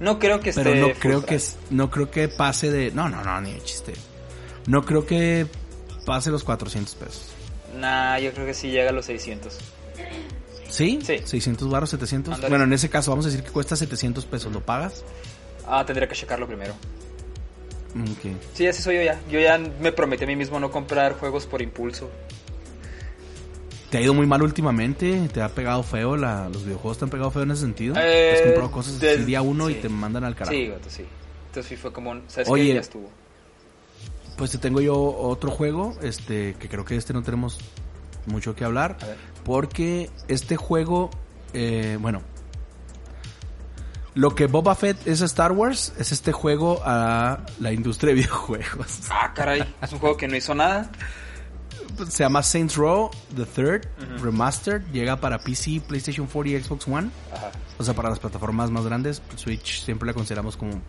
[0.00, 0.64] No creo que esté.
[0.64, 2.90] pero no creo que no creo que pase de...
[2.90, 3.94] No, no, no, ni de chiste.
[4.66, 5.46] No creo que
[6.04, 7.32] pase los 400 pesos.
[7.78, 9.58] Nah, yo creo que sí llega a los 600.
[10.70, 10.98] ¿Sí?
[11.02, 11.18] Sí.
[11.24, 12.34] 600 barros, 700.
[12.34, 12.50] Ándale.
[12.50, 14.52] Bueno, en ese caso vamos a decir que cuesta 700 pesos.
[14.52, 15.04] ¿Lo pagas?
[15.66, 16.74] Ah, tendría que checarlo primero.
[17.94, 18.36] Mm, Ok.
[18.54, 19.20] Sí, así soy yo ya.
[19.30, 22.10] Yo ya me prometí a mí mismo no comprar juegos por impulso.
[23.90, 25.28] ¿Te ha ido muy mal últimamente?
[25.32, 26.16] ¿Te ha pegado feo?
[26.16, 27.94] La, ¿Los videojuegos te han pegado feo en ese sentido?
[27.96, 30.52] Eh, ¿Te has comprado cosas del- día uno y te mandan al carajo?
[30.56, 31.04] Sí, gato, sí.
[31.46, 32.64] Entonces sí fue como, ¿sabes Oye.
[32.68, 32.74] qué?
[32.74, 33.08] Ya estuvo.
[34.36, 37.60] Pues te tengo yo otro juego, este, que creo que este no tenemos
[38.26, 38.96] mucho que hablar.
[39.44, 41.10] Porque este juego,
[41.52, 42.22] eh, bueno,
[44.14, 49.00] lo que Boba Fett es Star Wars, es este juego a la industria de videojuegos.
[49.10, 49.74] Ah, caray.
[49.82, 50.90] Es un juego que no hizo nada.
[52.08, 53.88] Se llama Saints Row The Third
[54.20, 54.82] Remastered.
[54.92, 57.10] Llega para PC, PlayStation 4 y Xbox One.
[57.32, 57.50] Ajá.
[57.78, 59.22] O sea, para las plataformas más grandes.
[59.36, 60.80] Switch siempre la consideramos como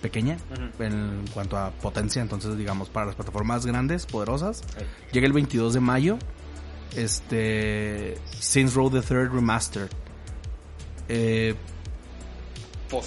[0.00, 0.38] pequeña
[0.78, 2.22] en cuanto a potencia.
[2.22, 4.62] Entonces, digamos, para las plataformas grandes, poderosas.
[5.12, 6.18] Llega el 22 de mayo.
[6.96, 8.18] Este.
[8.38, 9.90] Saints Row The Third Remastered.
[11.08, 11.54] Eh.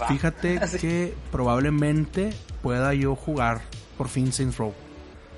[0.08, 0.78] Fíjate Así.
[0.78, 3.64] que probablemente pueda yo jugar
[3.98, 4.74] por fin Saints Row.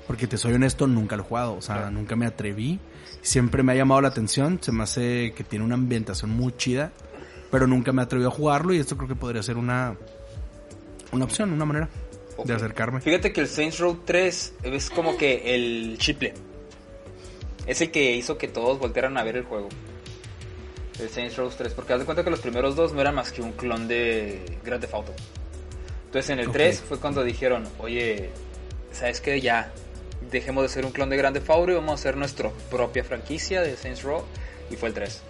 [0.06, 1.54] Porque te soy honesto, nunca lo he jugado.
[1.56, 2.78] O sea, nunca me atreví.
[3.22, 4.60] Siempre me ha llamado la atención.
[4.62, 6.92] Se me hace que tiene una ambientación muy chida.
[7.50, 8.72] Pero nunca me atreví a jugarlo.
[8.72, 9.96] Y esto creo que podría ser una,
[11.12, 11.88] una opción, una manera
[12.44, 13.00] de acercarme.
[13.00, 16.34] Fíjate que el Saints Row 3 es como que el chiple.
[17.66, 19.68] Es el que hizo que todos voltearan a ver el juego.
[21.00, 21.72] El Saints Row 3.
[21.74, 24.40] Porque haz de cuenta que los primeros dos no eran más que un clon de
[24.64, 25.14] Grand Theft Auto.
[26.06, 26.52] Entonces en el Ok.
[26.54, 28.30] 3 fue cuando dijeron, oye,
[28.92, 29.40] ¿sabes qué?
[29.40, 29.72] Ya,
[30.30, 33.02] dejemos de ser un clon de Grand Theft Auto y vamos a hacer nuestra propia
[33.04, 34.22] franquicia de Saints Row.
[34.70, 35.22] Y fue el 3.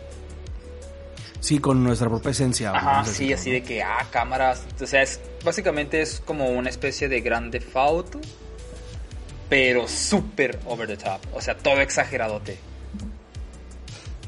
[1.46, 2.72] Sí, con nuestra propia esencia.
[2.74, 4.64] Ajá, sí, así de que, ah, cámaras.
[4.80, 8.20] O sea, es, básicamente es como una especie de grande Auto,
[9.48, 11.20] pero súper over the top.
[11.32, 12.59] O sea, todo exageradote.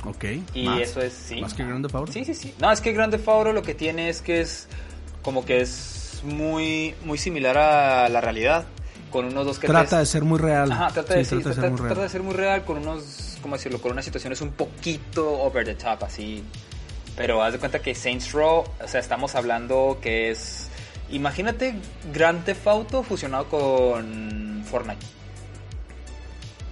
[0.04, 0.24] Ok.
[0.54, 0.81] Y más.
[0.83, 1.40] eso es, sí.
[1.40, 2.12] ¿Más que Grand Theft Auto?
[2.12, 2.54] Sí, sí, sí.
[2.61, 4.68] No, es que Grande Auto lo que tiene es que es
[5.22, 8.64] como que es muy, muy similar a la realidad.
[9.11, 10.70] Con unos dos que Trata tres- de ser muy real.
[10.70, 11.88] Ajá, trata de, Sí, sí, trata de ser trata- muy real.
[11.88, 13.81] trata de ser muy real con unos, ¿cómo decirlo?
[13.81, 16.44] Con unas situaciones un poquito over the top, así.
[17.18, 20.68] Pero haz de cuenta que Saints Row, o sea, estamos hablando que es...
[21.11, 21.74] Imagínate
[22.12, 25.04] Grand Theft Auto fusionado con Fortnite.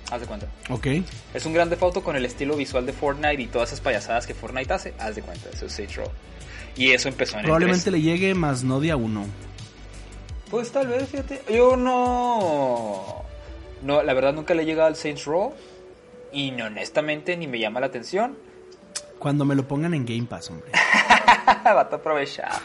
[0.09, 0.47] Haz de cuenta.
[0.71, 0.87] Ok.
[1.35, 4.25] Es un Grand Theft Auto con el estilo visual de Fortnite y todas esas payasadas
[4.25, 4.95] que Fortnite hace.
[5.01, 6.11] Haz de cuenta, eso es Saints Row.
[6.77, 9.23] Y eso empezó en Probablemente el le llegue más no día uno.
[9.23, 9.31] 3.
[10.51, 11.43] Pues tal vez, fíjate.
[11.53, 13.25] Yo no...
[13.83, 15.55] No, la verdad nunca le he llegado al Saints Row.
[16.33, 18.37] Y honestamente ni me llama la atención.
[19.19, 20.71] Cuando me lo pongan en Game Pass, hombre.
[21.65, 22.59] Vato aprovechado.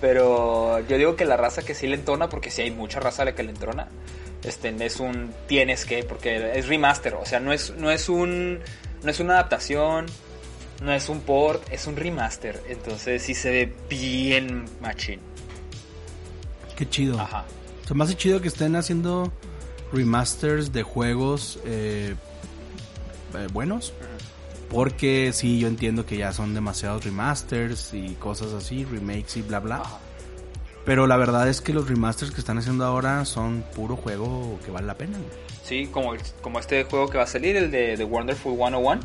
[0.00, 3.22] Pero yo digo que la raza que sí le entona, porque sí hay mucha raza
[3.22, 3.88] a la que le entrona,
[4.42, 8.60] este, es un tienes que, porque es remaster, o sea, no es, no es un,
[9.02, 10.06] no es una adaptación,
[10.82, 15.20] no es un port, es un remaster, entonces sí se ve bien machín.
[16.76, 17.18] Qué chido.
[17.20, 17.44] Ajá.
[17.86, 19.32] Se me hace chido que estén haciendo
[19.92, 22.14] remasters de juegos eh,
[23.36, 23.92] eh, buenos.
[24.70, 29.60] Porque sí, yo entiendo que ya son demasiados remasters y cosas así, remakes y bla
[29.60, 29.82] bla.
[30.84, 34.70] Pero la verdad es que los remasters que están haciendo ahora son puro juego que
[34.70, 35.18] vale la pena.
[35.62, 39.00] Sí, como, como este juego que va a salir, el de The Wonderful 101.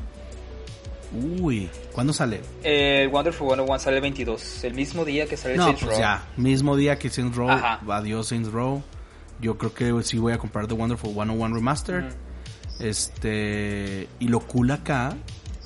[1.41, 2.41] Uy, ¿cuándo sale?
[2.63, 5.91] El Wonderful 101 sale el 22, el mismo día que sale el No, Saints pues
[5.93, 5.99] Row.
[6.01, 7.79] ya, mismo día que Saints Row, Ajá.
[7.89, 8.83] adiós Saints Row.
[9.41, 12.05] Yo creo que sí voy a comprar The Wonderful 101 Remastered.
[12.07, 12.15] Ujú.
[12.79, 15.15] Este, y lo cool acá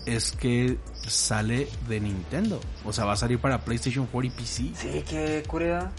[0.06, 2.60] es que sale de Nintendo.
[2.86, 4.72] O sea, va a salir para PlayStation 4 y PC.
[4.76, 5.92] Sí, qué curiosidad.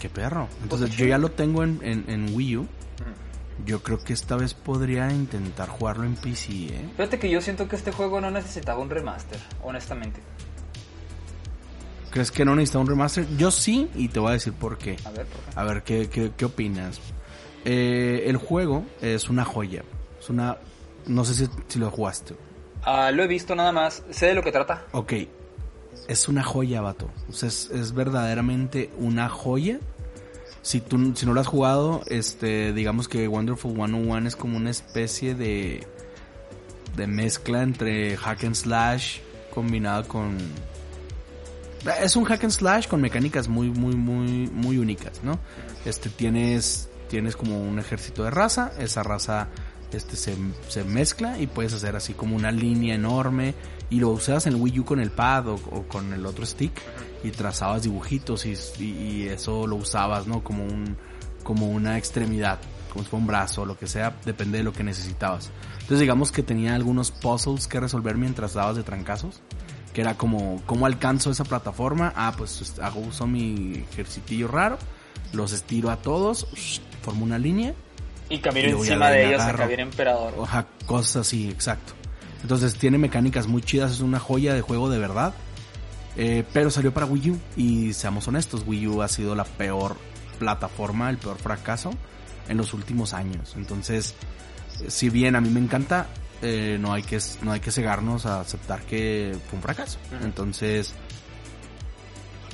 [0.00, 0.48] Qué perro.
[0.62, 1.10] Entonces, Pues, yo sí.
[1.10, 2.66] ya lo tengo en, en, en Wii U.
[3.66, 6.88] Yo creo que esta vez podría intentar jugarlo en PC, ¿eh?
[6.96, 10.20] Fíjate que yo siento que este juego no necesitaba un remaster, honestamente.
[12.10, 13.26] ¿Crees que no necesita un remaster?
[13.36, 14.96] Yo sí, y te voy a decir por qué.
[15.04, 15.50] A ver, ¿por qué?
[15.60, 16.98] A ver, ¿qué, qué, qué opinas?
[17.64, 19.82] Eh, el juego es una joya.
[20.18, 20.58] Es una...
[21.06, 22.34] No sé si, si lo jugaste.
[22.82, 24.84] Ah, lo he visto nada más, sé de lo que trata.
[24.92, 25.14] Ok.
[26.08, 27.10] Es una joya, vato.
[27.28, 29.78] O sea, es, es verdaderamente una joya.
[30.62, 34.70] Si tú si no lo has jugado, este, digamos que Wonderful 101 es como una
[34.70, 35.86] especie de
[36.96, 39.20] de mezcla entre hack and slash
[39.54, 40.36] combinado con
[42.02, 45.38] es un hack and slash con mecánicas muy muy muy muy únicas, ¿no?
[45.86, 49.48] Este tienes tienes como un ejército de raza, esa raza
[49.92, 50.36] este se,
[50.68, 53.54] se mezcla y puedes hacer así como una línea enorme
[53.90, 55.56] y lo usabas en el Wii U con el pad o,
[55.88, 56.72] con el otro stick
[57.24, 60.42] y trazabas dibujitos y, y- eso lo usabas, ¿no?
[60.44, 60.96] Como un
[61.42, 62.60] como una extremidad,
[62.92, 65.50] como si fuera un brazo o lo que sea, depende de lo que necesitabas.
[65.72, 69.40] Entonces digamos que tenía algunos puzzles que resolver mientras dabas de trancazos,
[69.92, 72.12] que era como, ¿cómo alcanzo esa plataforma?
[72.14, 74.78] Ah, pues hago uso mi ejercitillo raro,
[75.32, 76.46] los estiro a todos,
[77.02, 77.74] formo una línea
[78.28, 80.34] Y ya encima de ellos acá bien emperador.
[80.36, 81.92] Oja, cosas así, exacto.
[82.42, 85.34] Entonces tiene mecánicas muy chidas, es una joya de juego de verdad.
[86.16, 89.96] Eh, pero salió para Wii U y seamos honestos, Wii U ha sido la peor
[90.38, 91.92] plataforma, el peor fracaso
[92.48, 93.54] en los últimos años.
[93.56, 94.14] Entonces,
[94.88, 96.08] si bien a mí me encanta,
[96.42, 99.98] eh, no hay que no hay que cegarnos a aceptar que fue un fracaso.
[100.22, 100.94] Entonces,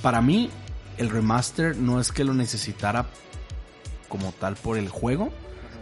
[0.03, 0.51] para mí
[0.99, 3.07] el remaster no es que lo necesitara
[4.09, 5.31] como tal por el juego,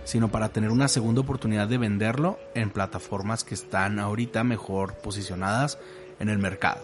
[0.04, 5.78] sino para tener una segunda oportunidad de venderlo en plataformas que están ahorita mejor posicionadas
[6.20, 6.82] en el mercado.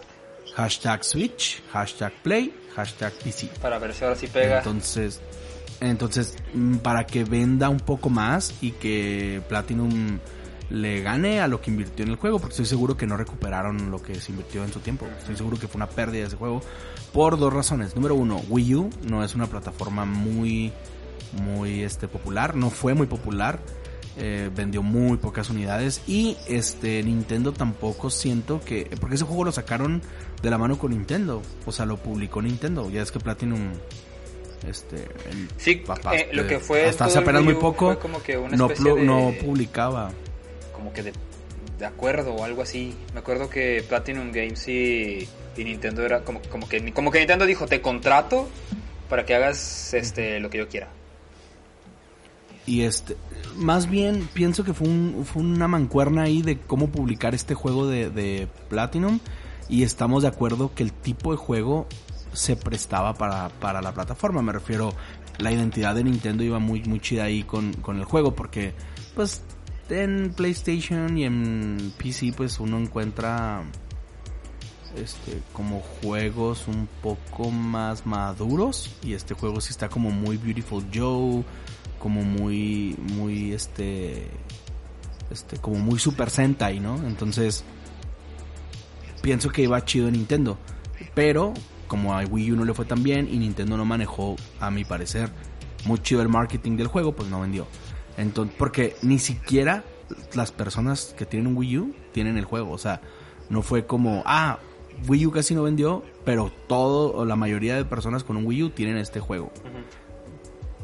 [0.55, 3.49] Hashtag Switch, hashtag Play, hashtag PC.
[3.61, 4.57] Para ver si ahora sí pega.
[4.57, 5.21] Entonces,
[5.79, 10.19] entonces mm, para que venda un poco más y que Platinum
[10.71, 13.91] le gane a lo que invirtió en el juego, porque estoy seguro que no recuperaron
[13.91, 15.05] lo que se invirtió en su tiempo.
[15.19, 16.61] Estoy seguro que fue una pérdida ese juego
[17.13, 17.95] por dos razones.
[17.95, 20.71] Número uno, Wii U no es una plataforma muy,
[21.33, 23.59] muy este, popular, no fue muy popular.
[24.17, 29.53] Eh, vendió muy pocas unidades y este Nintendo tampoco siento que porque ese juego lo
[29.53, 30.01] sacaron
[30.43, 33.71] de la mano con Nintendo o sea lo publicó Nintendo ya es que Platinum
[34.67, 35.07] este
[35.55, 38.67] sí papá, eh, lo que fue hasta hace apenas muy poco como que una no,
[38.97, 40.11] no publicaba
[40.73, 41.13] como que de,
[41.79, 46.41] de, acuerdo o algo así me acuerdo que Platinum Games y, y Nintendo era como,
[46.49, 48.49] como que como que Nintendo dijo te contrato
[49.07, 50.89] para que hagas este lo que yo quiera
[52.71, 53.17] y este,
[53.57, 57.85] más bien pienso que fue, un, fue una mancuerna ahí de cómo publicar este juego
[57.85, 59.19] de, Platinum.
[59.67, 61.85] Y estamos de acuerdo que el tipo de juego
[62.31, 64.41] se prestaba para, para la plataforma.
[64.41, 64.93] Me refiero,
[65.37, 68.35] la identidad de Nintendo iba muy, muy chida ahí con, con el juego.
[68.35, 68.73] Porque,
[69.15, 69.41] pues,
[69.89, 73.65] en PlayStation y en PC, pues uno encuentra
[74.95, 80.85] este como juegos un poco más maduros y este juego sí está como muy Beautiful
[80.93, 81.45] Joe
[82.01, 84.27] como muy, muy, este,
[85.29, 86.95] este, como muy Super Sentai, ¿no?
[87.05, 87.63] Entonces,
[89.21, 90.57] pienso que iba chido en Nintendo.
[91.13, 91.53] Pero,
[91.87, 94.83] como a Wii U no le fue tan bien y Nintendo no manejó, a mi
[94.83, 95.29] parecer,
[95.85, 97.67] muy chido el marketing del juego, pues no vendió.
[98.17, 99.83] Entonces, porque ni siquiera
[100.33, 102.71] las personas que tienen un Wii U tienen el juego.
[102.71, 102.99] O sea,
[103.49, 104.57] no fue como, ah,
[105.07, 108.63] Wii U casi no vendió, pero todo o la mayoría de personas con un Wii
[108.63, 109.51] U tienen este juego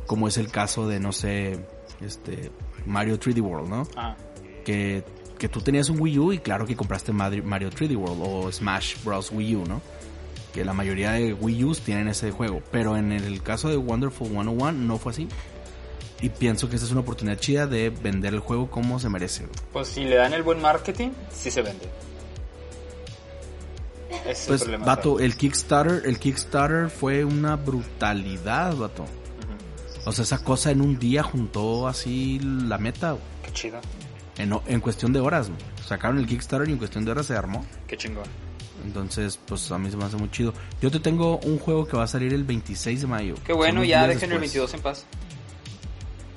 [0.07, 1.59] como es el caso de, no sé,
[2.01, 2.51] este,
[2.85, 3.87] Mario 3D World, ¿no?
[3.95, 4.15] Ah.
[4.65, 5.03] Que,
[5.37, 9.03] que tú tenías un Wii U y claro que compraste Mario 3D World o Smash
[9.03, 9.31] Bros.
[9.31, 9.81] Wii U, ¿no?
[10.53, 12.61] Que la mayoría de Wii U's tienen ese juego.
[12.71, 15.27] Pero en el caso de Wonderful 101 no fue así.
[16.21, 19.45] Y pienso que esta es una oportunidad chida de vender el juego como se merece.
[19.71, 21.87] Pues si le dan el buen marketing, sí se vende.
[24.47, 29.05] pues, vato, el Kickstarter, el Kickstarter fue una brutalidad, vato.
[30.05, 33.17] O sea, esa cosa en un día juntó así la meta.
[33.43, 33.79] Qué chido.
[34.37, 35.49] En, en cuestión de horas.
[35.85, 37.65] Sacaron el Kickstarter y en cuestión de horas se armó.
[37.87, 38.25] Qué chingón.
[38.85, 40.53] Entonces, pues a mí se me hace muy chido.
[40.81, 43.35] Yo te tengo un juego que va a salir el 26 de mayo.
[43.45, 45.05] Qué bueno, ya dejen el 22 en paz.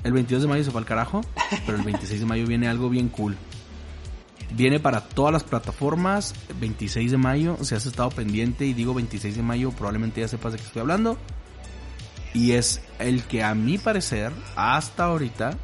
[0.03, 1.21] El 22 de mayo se fue al carajo,
[1.67, 3.37] pero el 26 de mayo viene algo bien cool.
[4.53, 9.37] Viene para todas las plataformas, 26 de mayo, si has estado pendiente y digo 26
[9.37, 11.19] de mayo, probablemente ya sepas de qué estoy hablando.
[12.33, 15.57] Y es el que a mi parecer, hasta ahorita,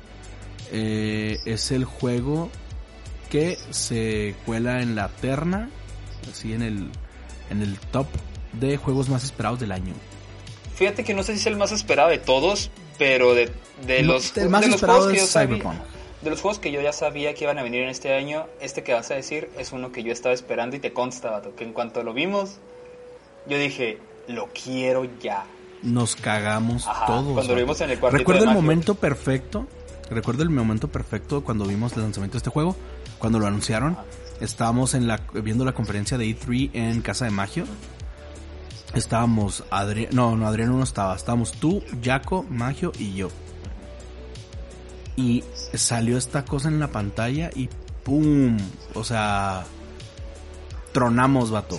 [0.73, 2.51] eh, es el juego
[3.31, 5.71] que se cuela en la terna,
[6.31, 6.91] así en el,
[7.51, 8.07] en el top
[8.53, 9.95] de juegos más esperados del año.
[10.75, 13.51] Fíjate que no sé si es el más esperado de todos, pero de,
[13.87, 15.77] de los, el más de los juegos que yo Cyberpunk.
[16.23, 18.83] de los juegos que yo ya sabía que iban a venir en este año, este
[18.83, 21.73] que vas a decir es uno que yo estaba esperando y te consta, que en
[21.73, 22.59] cuanto lo vimos,
[23.47, 25.47] yo dije, lo quiero ya
[25.83, 27.35] nos cagamos todos.
[27.35, 29.67] Cuando vimos en el Recuerdo el momento perfecto.
[30.11, 32.77] Recuerdo el momento perfecto cuando vimos el lanzamiento de este juego.
[33.19, 33.97] Cuando lo anunciaron.
[34.41, 37.65] Estábamos en la, viendo la conferencia de E3 en Casa de Magio.
[38.95, 41.17] Estábamos Adrián, no, no, Adriano no estaba.
[41.17, 43.29] Estábamos tú, Jaco, Magio y yo.
[45.17, 47.69] Y salió esta cosa en la pantalla y
[48.05, 48.59] ¡pum!
[48.95, 49.65] O sea,
[50.97, 51.77] tronamos, vato.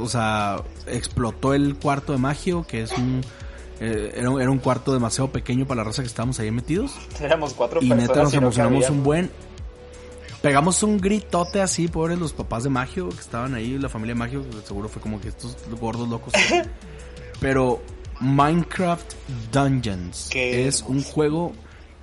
[0.00, 3.20] o sea, explotó el cuarto de Magio, que es un...
[3.80, 6.92] Eh, era, un cuarto demasiado pequeño para la raza que estábamos ahí metidos.
[7.20, 9.30] Éramos cuatro y neta nos emocionamos un buen.
[10.40, 14.20] Pegamos un gritote así, pobres los papás de Magio que estaban ahí, la familia de
[14.20, 16.32] Magio, seguro fue como que estos gordos locos.
[17.40, 17.82] Pero
[18.20, 19.14] Minecraft
[19.50, 21.54] Dungeons es un juego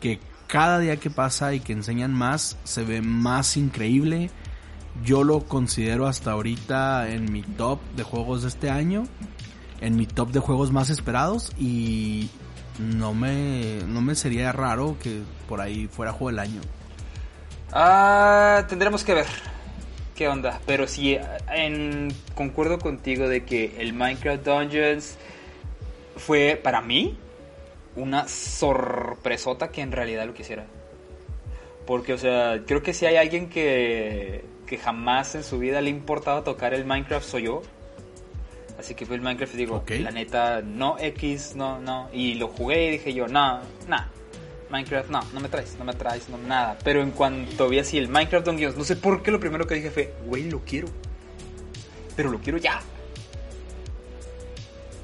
[0.02, 4.30] que cada día que pasa y que enseñan más, se ve más increíble
[5.04, 9.04] yo lo considero hasta ahorita en mi top de juegos de este año,
[9.80, 12.30] en mi top de juegos más esperados y
[12.80, 16.62] no me, no me sería raro que por ahí fuera juego del año.
[17.72, 19.28] Ah, tendremos que ver
[20.16, 21.18] qué onda, pero sí,
[21.52, 25.18] en, concuerdo contigo de que el Minecraft Dungeons
[26.18, 27.18] fue para mí
[27.96, 30.66] una sorpresota que en realidad lo quisiera.
[31.88, 35.90] Porque, o sea, creo que si hay alguien que que jamás en su vida le
[35.90, 37.62] ha importado tocar el Minecraft soy yo.
[38.80, 42.10] Así que fue el Minecraft y digo, la neta, no X, no, no.
[42.14, 43.60] Y lo jugué y dije yo, no,
[43.90, 43.98] no.
[44.70, 46.78] Minecraft, no, no me traes, no me traes, no, nada.
[46.86, 49.76] Pero en cuanto vi así el Minecraft Dungeons, no sé por qué lo primero que
[49.76, 50.88] dije fue, güey, lo quiero.
[52.16, 52.80] Pero lo quiero ya.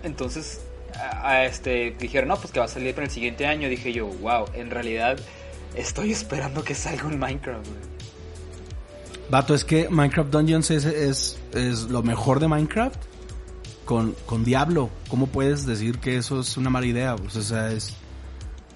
[0.02, 0.62] Entonces,
[0.94, 3.68] a, este, dijeron, no, pues que va a salir para el siguiente año.
[3.68, 5.20] Dije yo, wow, en realidad
[5.76, 7.97] estoy esperando que salga un Minecraft, güey.
[9.30, 12.98] Vato, es que Minecraft Dungeons es, es, es lo mejor de Minecraft
[13.86, 14.90] con, con Diablo.
[15.10, 17.16] ¿Cómo puedes decir que eso es una mala idea?
[17.16, 17.90] Pues, o sea, es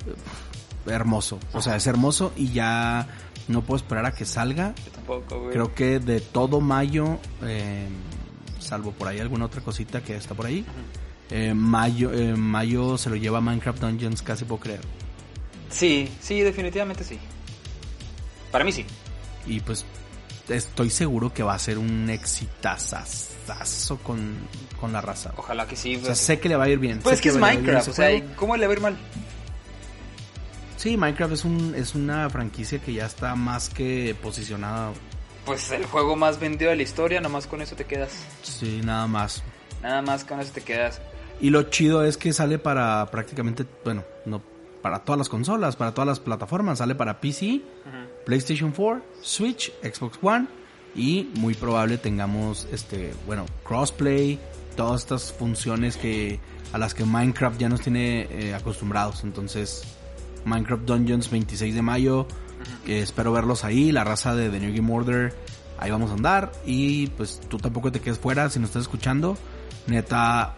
[0.05, 1.39] eh, hermoso.
[1.53, 3.07] O sea, es hermoso y ya
[3.47, 4.73] no puedo esperar a que salga.
[4.85, 5.51] Yo tampoco, güey.
[5.51, 7.87] Creo que de todo mayo, eh,
[8.59, 10.65] salvo por ahí alguna otra cosita que está por ahí,
[11.29, 14.81] eh, mayo, eh, mayo se lo lleva Minecraft Dungeons, casi puedo creer.
[15.69, 17.17] Sí, sí, definitivamente sí.
[18.51, 18.85] Para mí sí.
[19.47, 19.85] Y pues
[20.51, 24.35] estoy seguro que va a ser un exitazazazo con,
[24.79, 25.33] con la raza.
[25.37, 25.95] Ojalá que sí.
[25.95, 26.15] O sea, güey.
[26.15, 26.99] sé que le va a ir bien.
[26.99, 28.09] pues es que es Minecraft, o sea.
[28.35, 28.97] ¿cómo le va a ir mal?
[30.77, 34.91] Sí, Minecraft es, un, es una franquicia que ya está más que posicionada.
[35.45, 38.11] Pues el juego más vendido de la historia, nomás con eso te quedas.
[38.41, 39.43] Sí, nada más.
[39.83, 41.01] Nada más con eso te quedas.
[41.39, 44.41] Y lo chido es que sale para prácticamente, bueno, no
[44.81, 46.79] para todas las consolas, para todas las plataformas.
[46.79, 47.61] Sale para PC,
[48.25, 50.47] PlayStation 4, Switch, Xbox One
[50.95, 54.39] y muy probable tengamos este, bueno, crossplay,
[54.75, 56.39] todas estas funciones que
[56.73, 59.23] a las que Minecraft ya nos tiene eh, acostumbrados.
[59.23, 59.83] Entonces,
[60.45, 62.27] Minecraft Dungeons 26 de mayo,
[62.85, 65.33] que espero verlos ahí, la raza de The New Game Order,
[65.77, 69.37] ahí vamos a andar y pues tú tampoco te quedes fuera si nos estás escuchando.
[69.87, 70.55] Neta,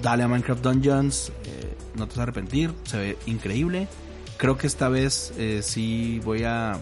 [0.00, 3.88] dale a Minecraft Dungeons, eh, no te vas a arrepentir, se ve increíble.
[4.36, 6.78] Creo que esta vez eh, sí voy a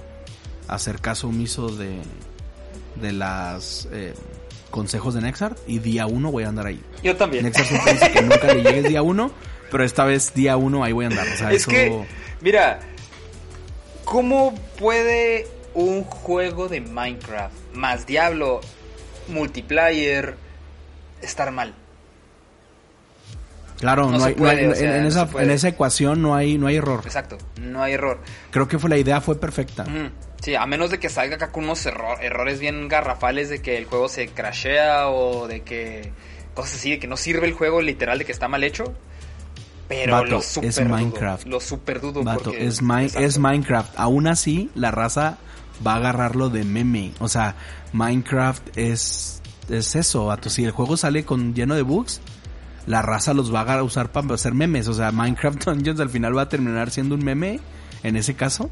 [0.69, 1.99] hacer caso omiso de,
[3.01, 4.15] de las eh,
[4.71, 6.81] consejos de Nexart y día uno voy a andar ahí.
[7.03, 7.45] Yo también.
[7.45, 9.33] Nexart siempre dice que nunca le llegues día uno,
[9.71, 11.27] pero esta vez día uno ahí voy a andar.
[11.27, 11.71] O sea, es eso...
[11.71, 12.07] que,
[12.41, 12.81] mira,
[14.05, 18.61] ¿cómo puede un juego de Minecraft más Diablo
[19.29, 20.37] multiplayer
[21.21, 21.75] estar mal?
[23.81, 26.35] Claro, No hay, no hay- puede, o en, sea, en no esa, en ecuación no
[26.35, 27.01] hay, no hay error.
[27.05, 28.21] Exacto, no hay error.
[28.51, 29.85] Creo que fue la idea fue perfecta.
[29.85, 30.11] Ujú.
[30.43, 33.77] Sí, a menos de que salga acá con unos error- errores bien garrafales de que
[33.79, 36.13] el juego se crashea o de que
[36.55, 38.85] cosas así, de que no sirve el juego literal, de que está mal hecho.
[39.89, 41.47] Pero Vato, lo super es dudo, Minecraft.
[41.47, 43.27] Lo super dudo porque- es, Mi- exacto.
[43.27, 43.93] es Minecraft.
[43.99, 45.39] Aún así, la raza
[45.87, 47.13] va a agarrarlo de meme.
[47.19, 47.57] O sea,
[47.93, 50.49] Minecraft es, es eso, vato.
[50.49, 52.21] Si el juego sale con lleno de bugs,
[52.91, 54.89] la raza los va a usar para hacer memes.
[54.89, 57.61] O sea, Minecraft Dungeons al final va a terminar siendo un meme,
[58.03, 58.71] en ese caso.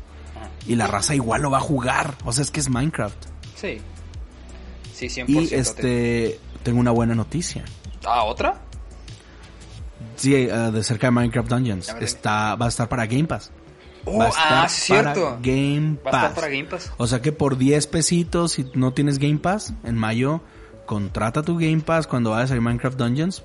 [0.66, 2.16] Y la raza igual lo va a jugar.
[2.24, 3.16] O sea, es que es Minecraft.
[3.54, 3.78] Sí.
[4.92, 5.28] Sí, 100%.
[5.28, 7.64] Y este, tengo una buena noticia.
[8.04, 8.60] ¿Ah, otra?
[10.16, 11.88] Sí, eh, de cerca de Minecraft Dungeons.
[12.00, 13.52] Está, va a estar para Game Pass.
[14.04, 15.38] Oh, Va a estar ah, sí, para cierto.
[15.42, 16.22] Game Va a Pass.
[16.22, 16.92] estar para Game Pass.
[16.96, 20.40] O sea que por 10 pesitos, si no tienes Game Pass, en mayo,
[20.86, 23.44] contrata tu Game Pass cuando vayas a Minecraft Dungeons.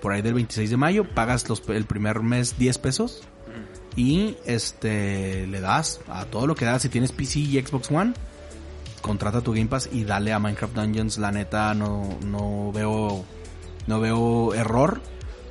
[0.00, 3.22] Por ahí del 26 de mayo, pagas los, el primer mes 10 pesos.
[3.96, 6.82] Y este le das a todo lo que das.
[6.82, 8.12] Si tienes PC y Xbox One,
[9.00, 11.16] contrata tu Game Pass y dale a Minecraft Dungeons.
[11.18, 13.24] La neta, no, no veo,
[13.86, 15.00] no veo error.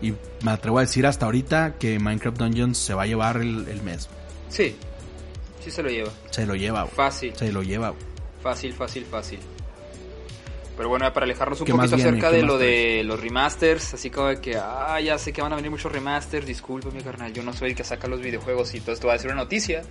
[0.02, 3.68] Y me atrevo a decir hasta ahorita que Minecraft Dungeons se va a llevar el,
[3.68, 4.10] el mes.
[4.50, 4.76] Sí.
[5.64, 6.12] Sí se lo lleva.
[6.30, 6.86] Se lo lleva.
[6.86, 7.36] Fácil.
[7.36, 7.96] Se lo lleva.
[8.44, 9.40] Fácil, fácil, fácil.
[10.76, 12.10] Pero bueno, para alejarnos un ¿Qué más poquito viene?
[12.10, 15.42] acerca ¿Qué de lo de los remasters, así como de que, ah, ya sé que
[15.42, 18.74] van a venir muchos remasters, discúlpame carnal, yo no soy el que saca los videojuegos
[18.76, 19.84] y todo esto va a ser una noticia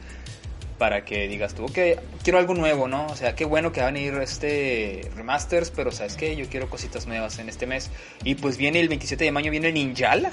[0.78, 1.78] para que digas tú, ok,
[2.22, 3.07] quiero algo nuevo, ¿no?
[3.07, 6.37] O sea, qué bueno que van a ir este remasters, pero ¿sabes qué?
[6.37, 7.91] Yo quiero cositas nuevas en este mes.
[8.24, 10.32] Y pues viene el 27 de mayo, viene Ninjala.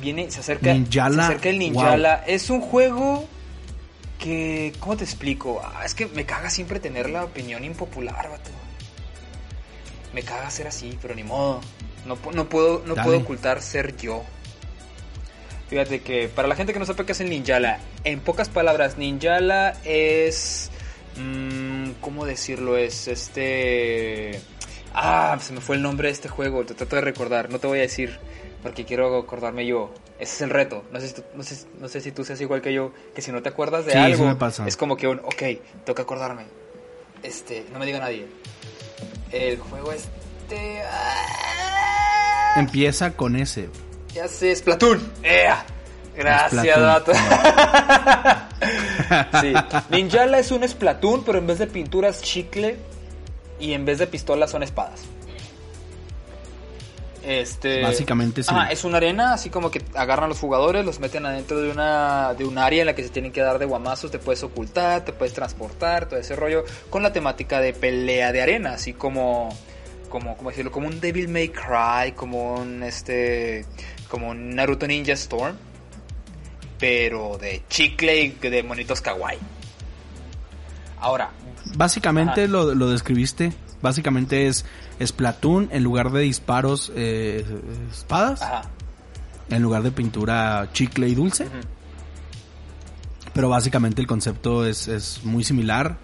[0.00, 2.24] Viene, se acerca, Ninjala, se acerca el Ninjala.
[2.26, 3.28] Es un juego
[4.20, 5.60] que, ¿cómo te explico?
[5.64, 8.50] Ah, es que me caga siempre tener la opinión impopular, vato.
[10.12, 11.60] Me caga ser así, pero ni modo.
[12.06, 13.06] No, no puedo, no Dale.
[13.06, 14.22] puedo ocultar ser yo.
[15.68, 18.98] Fíjate que para la gente que no sabe qué es el Ninjala, en pocas palabras,
[18.98, 20.70] Ninjala es.
[21.16, 22.76] mm, ¿Cómo decirlo?
[22.76, 24.40] Es este.
[24.92, 27.68] Ah, se me fue el nombre de este juego, te trato de recordar, no te
[27.68, 28.18] voy a decir,
[28.62, 29.90] porque quiero acordarme yo.
[30.18, 30.84] Ese es el reto.
[30.92, 33.22] No sé si tú, no sé, no sé si tú seas igual que yo, que
[33.22, 34.66] si no te acuerdas de Sí, algo, me pasa.
[34.66, 35.42] es como que un, ok,
[35.84, 36.44] tengo que acordarme.
[37.22, 38.26] Este, no me diga nadie.
[39.32, 40.82] El juego este.
[40.84, 43.68] ah, Empieza con ese.
[44.14, 45.12] ya sé, Splatoon.
[45.22, 45.64] ¡Ea!
[46.16, 46.86] Gracias, Splatoon.
[46.86, 47.12] dato.
[49.40, 49.52] sí.
[49.90, 52.76] Ninjala es un Splatoon, pero en vez de pinturas chicle
[53.58, 55.00] y en vez de pistolas son espadas.
[57.30, 57.80] Este.
[57.80, 58.50] Básicamente sí.
[58.52, 61.70] Ajá, es una arena, así como que agarran a los jugadores, los meten adentro de
[61.70, 64.42] una de un área en la que se tienen que dar de guamazos, te puedes
[64.42, 68.94] ocultar, te puedes transportar, todo ese rollo, con la temática de pelea de arena, así
[68.94, 69.48] como
[70.08, 73.64] como como decirlo, como un Devil May Cry, como un este
[74.08, 75.56] como un Naruto Ninja Storm,
[76.80, 79.38] pero de chicle y de monitos kawaii.
[80.98, 81.30] Ahora,
[81.76, 83.52] Básicamente lo, lo describiste.
[83.82, 84.64] Básicamente es
[85.04, 87.44] Splatoon en lugar de disparos eh,
[87.90, 88.62] espadas, ajá.
[89.48, 91.48] en lugar de pintura chicle y dulce.
[93.32, 95.96] Pero básicamente el concepto es, es muy similar.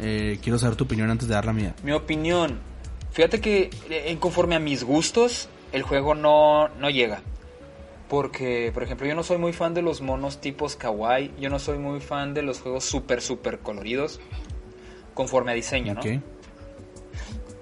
[0.00, 1.74] Eh, quiero saber tu opinión antes de dar la mía.
[1.82, 2.60] Mi opinión.
[3.12, 7.22] Fíjate que eh, conforme a mis gustos, el juego no, no llega.
[8.08, 11.32] Porque, por ejemplo, yo no soy muy fan de los monos tipos kawaii.
[11.40, 14.20] Yo no soy muy fan de los juegos súper, súper coloridos.
[15.14, 16.02] Conforme a diseño, ¿no?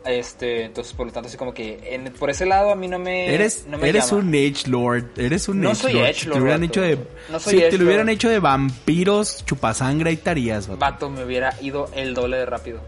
[0.04, 2.98] Este, entonces, por lo tanto, así como que en- por ese lado a mí no
[2.98, 3.34] me.
[3.34, 4.22] Eres, no me eres llama.
[4.22, 5.04] un Edge Lord.
[5.18, 6.14] Eres un No Edge soy Lord.
[6.14, 6.64] Si te hubieran vato.
[6.64, 6.98] hecho de,
[7.30, 7.80] No soy si te edgelord.
[7.80, 10.66] lo hubieran hecho de vampiros, chupasangre y tarías.
[10.68, 10.78] vato.
[10.80, 12.80] Vato, me hubiera ido el doble de rápido.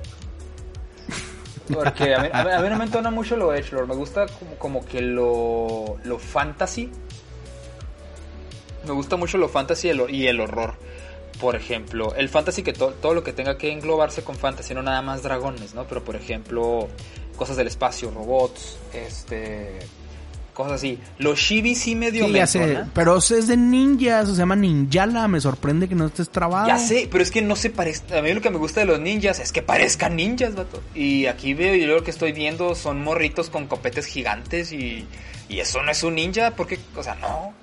[1.73, 3.89] Porque a mí, a mí- a mí no me entona mucho lo Edgelord.
[3.89, 6.91] Me gusta como, como que lo, lo fantasy.
[8.87, 10.75] Me gusta mucho lo fantasy y el, y el horror.
[11.41, 14.83] Por ejemplo, el fantasy que to- todo lo que tenga que englobarse con fantasy, no
[14.83, 15.85] nada más dragones, ¿no?
[15.89, 16.89] Pero por ejemplo,
[17.37, 19.79] cosas del espacio, robots, este.
[20.55, 20.99] Cosas así.
[21.17, 22.81] Los shibi sí medio Sí, me ya sé.
[22.93, 25.27] Pero es de ninjas, se llama Ninjala.
[25.27, 26.69] Me sorprende que no estés trabado.
[26.69, 28.19] Ya sé, pero es que no se parece.
[28.19, 30.83] A mí lo que me gusta de los ninjas es que parezcan ninjas, vato.
[30.95, 35.07] Y aquí veo y lo que estoy viendo son morritos con copetes gigantes y,
[35.49, 37.55] y eso no es un ninja, porque, o sea, no.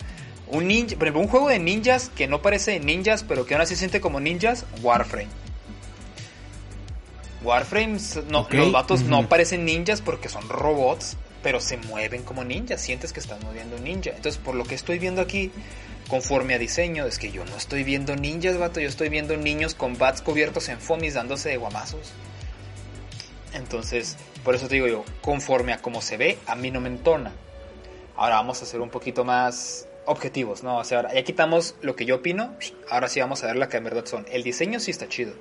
[0.51, 3.53] Un ninja, por ejemplo, un juego de ninjas que no parece de ninjas, pero que
[3.53, 5.27] aún así se siente como ninjas, Warframe.
[7.43, 7.97] Warframe,
[8.27, 12.81] no, los vatos no parecen ninjas porque son robots, pero se mueven como ninjas.
[12.81, 14.09] Sientes que estás moviendo un ninja.
[14.09, 15.51] Entonces, por lo que estoy viendo aquí,
[16.09, 18.79] conforme a diseño, es que yo no estoy viendo ninjas, vato.
[18.79, 22.11] Yo estoy viendo niños con bats cubiertos en fomis dándose de guamazos.
[23.53, 26.89] Entonces, por eso te digo yo, conforme a cómo se ve, a mí no me
[26.89, 27.31] entona.
[28.15, 30.77] Ahora vamos a ser un poquito más objetivos, ¿no?
[30.77, 32.55] O sea, ahora ya quitamos lo que yo opino,
[32.89, 34.25] ahora sí vamos a ver la que en verdad son.
[34.31, 35.33] El diseño sí está chido.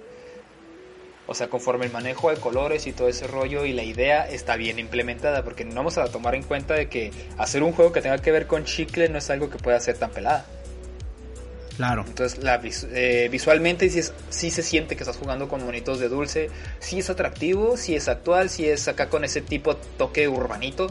[1.26, 4.56] O sea, conforme el manejo de colores y todo ese rollo y la idea está
[4.56, 8.00] bien implementada, porque no vamos a tomar en cuenta de que hacer un juego que
[8.00, 10.46] tenga que ver con chicle no es algo que pueda ser tan pelada.
[11.76, 12.04] Claro.
[12.08, 12.60] Entonces, la
[12.92, 16.50] eh, visualmente sí, es- sí se siente que estás jugando con monitos de dulce.
[16.80, 20.88] Sí es atractivo, sí es actual, sí es acá con ese tipo toque urbanito.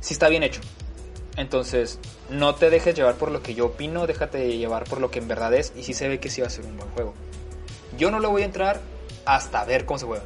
[0.00, 0.60] Sí está bien hecho.
[1.40, 5.20] Entonces, no te dejes llevar por lo que yo opino, déjate llevar por lo que
[5.20, 7.14] en verdad es y sí se ve que sí va a ser un buen juego.
[7.96, 8.80] Yo no le voy a entrar
[9.24, 10.22] hasta ver cómo se juega.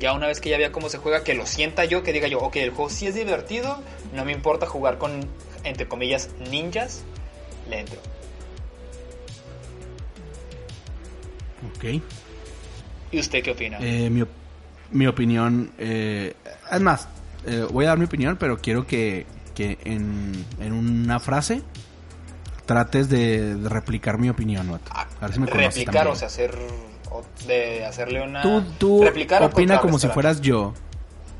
[0.00, 2.28] Ya una vez que ya vea cómo se juega, que lo sienta yo, que diga
[2.28, 3.78] yo, ok, el juego sí es divertido,
[4.14, 5.20] no me importa jugar con,
[5.64, 7.02] entre comillas, ninjas,
[7.68, 8.00] le entro.
[11.76, 12.00] Ok.
[13.12, 13.76] ¿Y usted qué opina?
[13.80, 14.28] Eh, mi, op-
[14.92, 15.72] mi opinión.
[15.78, 16.32] Eh,
[16.70, 17.08] es más,
[17.46, 21.62] eh, voy a dar mi opinión, pero quiero que, que en, en una frase
[22.66, 24.90] trates de, de replicar mi opinión, vato.
[24.94, 26.12] Ah, A ver si me replicar, también.
[26.12, 26.54] o sea, hacer,
[27.10, 28.42] o- de hacerle una...
[28.42, 30.74] Tú, tú replicar opina como si fueras yo.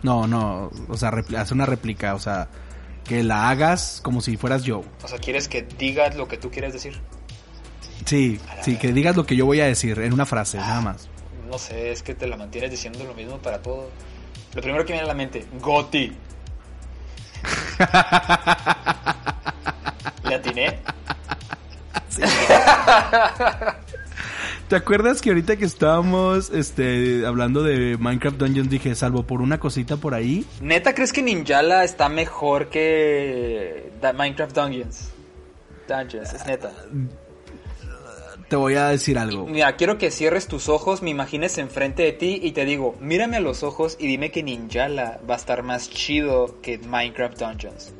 [0.02, 2.48] No, no, o sea, haz una réplica, o sea,
[3.04, 4.82] que la hagas como si fueras yo.
[5.02, 6.98] O sea, ¿quieres que digas lo que tú quieres decir?
[8.06, 10.66] Sí, sí, que digas lo que yo voy a decir en una frase, Ah.
[10.66, 11.08] nada más.
[11.50, 13.90] No sé, es que te la mantienes diciendo lo mismo para todo.
[14.54, 16.12] Lo primero que viene a la mente, Goti.
[20.24, 20.78] ¿Le atiné?
[24.68, 29.58] ¿Te acuerdas que ahorita que estábamos este, hablando de Minecraft Dungeons dije, salvo por una
[29.58, 30.44] cosita por ahí?
[30.60, 35.10] ¿Neta crees que Ninjala está mejor que Minecraft Dungeons?
[35.88, 36.70] Dungeons, es neta.
[38.48, 39.46] Te voy a decir algo.
[39.46, 43.36] Mira, quiero que cierres tus ojos, me imagines enfrente de ti y te digo, mírame
[43.36, 47.92] a los ojos y dime que Ninjala va a estar más chido que Minecraft Dungeons.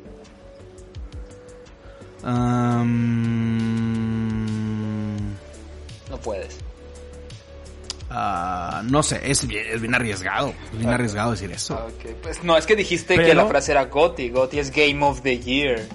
[6.09, 6.57] No puedes.
[8.09, 10.53] ah, no sé, es bien, es bien arriesgado.
[10.71, 10.93] Es bien Ok.
[10.95, 11.75] arriesgado decir eso.
[11.75, 11.87] Ah.
[12.23, 14.29] Pues no, es que dijiste que la frase era Gotti.
[14.29, 15.85] Gotti es Game of the Year.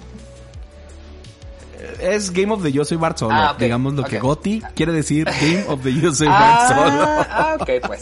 [1.99, 3.33] Es Game of the Yo Soy Bart Solo.
[3.33, 7.03] Ah, Digamos lo que Gotti quiere decir Game of the Yo Soy Bart Solo.
[7.03, 8.01] Ah, ah, ok, pues.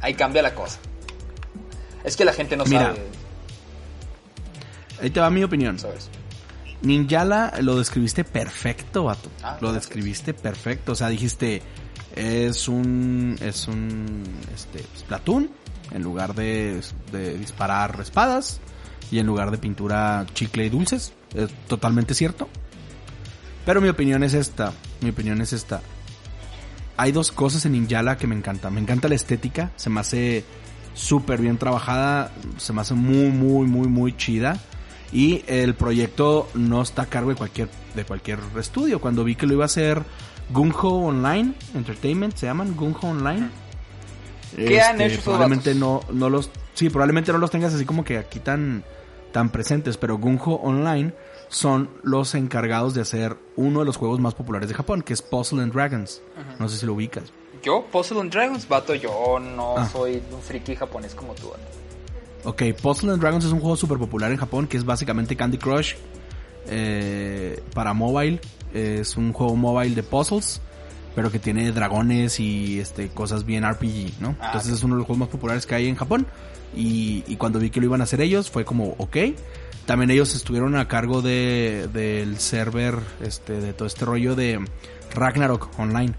[0.00, 0.78] Ahí cambia la cosa.
[2.04, 2.94] Es que la gente no Mira.
[2.94, 3.02] sabe
[5.02, 5.78] Ahí te va mi opinión.
[5.78, 6.08] sobre eso.
[6.82, 9.28] Ninjala lo describiste perfecto, vato.
[9.42, 9.74] Ah, lo gracias.
[9.88, 10.92] describiste perfecto.
[10.92, 11.62] O sea, dijiste,
[12.16, 14.22] es un, es un,
[14.54, 15.50] este, Splatoon,
[15.92, 16.80] en lugar de,
[17.12, 18.60] de disparar espadas,
[19.10, 21.12] y en lugar de pintura chicle y dulces.
[21.34, 22.48] Es totalmente cierto.
[23.64, 25.80] Pero mi opinión es esta, mi opinión es esta.
[26.96, 28.74] Hay dos cosas en Ninjala que me encantan.
[28.74, 30.44] Me encanta la estética, se me hace
[30.94, 34.58] súper bien trabajada, se me hace muy, muy, muy, muy chida.
[35.12, 39.00] Y el proyecto no está a cargo de cualquier, de cualquier estudio.
[39.00, 40.02] Cuando vi que lo iba a hacer
[40.50, 43.48] Gunho Online Entertainment, se llaman Gunho Online.
[44.54, 46.50] ¿Qué han Este, hecho Probablemente no, no los...
[46.74, 48.84] Sí, probablemente no los tengas así como que aquí tan,
[49.32, 51.12] tan presentes, pero Gunho Online
[51.48, 55.22] son los encargados de hacer uno de los juegos más populares de Japón, que es
[55.22, 56.22] Puzzle and Dragons.
[56.58, 57.24] No sé si lo ubicas.
[57.62, 59.86] Yo, Puzzle and Dragons, vato, yo no Ah.
[59.88, 61.50] soy un friki japonés como tú.
[62.44, 65.58] Ok, Puzzle and Dragons es un juego súper popular en Japón que es básicamente Candy
[65.58, 65.94] Crush
[66.68, 68.40] eh, para mobile.
[68.72, 70.60] Es un juego mobile de puzzles,
[71.14, 74.36] pero que tiene dragones y este cosas bien RPG, ¿no?
[74.40, 76.26] Ah, Entonces es uno de los juegos más populares que hay en Japón.
[76.74, 79.16] Y, y cuando vi que lo iban a hacer ellos, fue como, ok.
[79.86, 84.60] También ellos estuvieron a cargo de, del server, este, de todo este rollo de
[85.14, 86.14] Ragnarok Online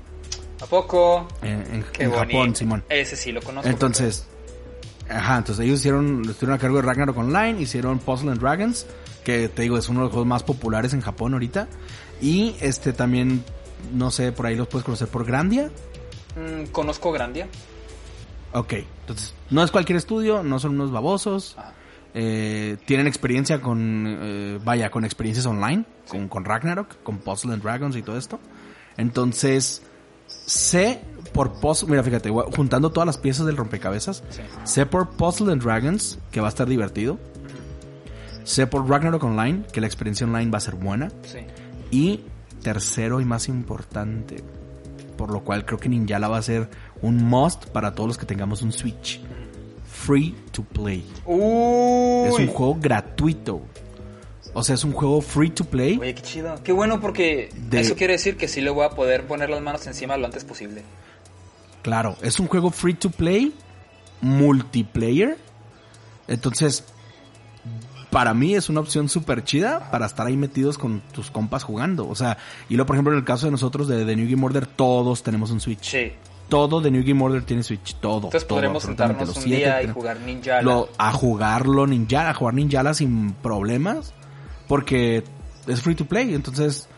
[0.61, 1.27] ¿A poco?
[1.41, 2.37] en, en- Qué en bonito.
[2.37, 2.83] Japón, Simón.
[2.89, 3.69] Ese sí lo conozco.
[3.69, 4.27] Entonces,
[5.09, 8.85] ajá, entonces ellos hicieron, estuvieron a cargo de Ragnarok Online, hicieron Puzzle and Dragons,
[9.23, 11.67] que te digo, es uno de los juegos más populares en Japón ahorita.
[12.21, 13.43] Y este también,
[13.93, 15.69] no sé, por ahí los puedes conocer por Grandia.
[16.35, 17.47] Mm, conozco Grandia.
[18.53, 21.55] Ok, entonces, no es cualquier estudio, no son unos babosos.
[21.57, 21.73] Ajá.
[22.13, 27.63] eh, tienen experiencia con, eh, vaya, con experiencias online, con, con Ragnarok, con Puzzle and
[27.63, 28.37] Dragons y todo esto.
[28.97, 29.81] Entonces,
[30.27, 30.99] sé
[31.33, 34.41] por Puzzle, mira, fíjate, juntando todas las piezas del rompecabezas, Sí.
[34.65, 37.17] sé por Puzzle and Dragons, que va a estar divertido.
[38.43, 41.11] Sé por Ragnarok Online, que la experiencia online va a ser buena.
[41.23, 41.39] Sí.
[41.91, 42.25] Y
[42.61, 44.43] tercero y más importante,
[45.17, 46.69] por lo cual creo que Ninjala va a ser
[47.01, 49.19] un must para todos los que tengamos un Switch.
[49.85, 51.05] Free to play.
[51.25, 52.27] Uy.
[52.29, 53.61] Es un juego gratuito.
[54.53, 55.97] O sea, es un juego free to play.
[55.99, 56.55] Oye, qué chido.
[56.63, 59.61] Qué bueno porque De- eso quiere decir que sí le voy a poder poner las
[59.61, 60.83] manos encima lo antes posible.
[61.83, 63.53] Claro, es un juego free to play,
[64.21, 65.37] multiplayer.
[66.27, 66.83] Entonces,
[68.11, 72.07] para mí es una opción súper chida para estar ahí metidos con tus compas jugando.
[72.07, 72.37] O sea,
[72.69, 75.23] y luego, por ejemplo, en el caso de nosotros de, de New Game Order, todos
[75.23, 75.83] tenemos un Switch.
[75.89, 76.11] Sí.
[76.49, 78.15] Todo de New Game Order tiene Switch, todo.
[78.27, 80.61] Entonces todo, podremos sentarnos los un siete día y jugar Ninja.
[80.61, 84.13] lo- a jugarlo Ninjala, a jugar Ninjala sin problemas,
[84.67, 85.23] porque
[85.67, 86.89] es free to play, entonces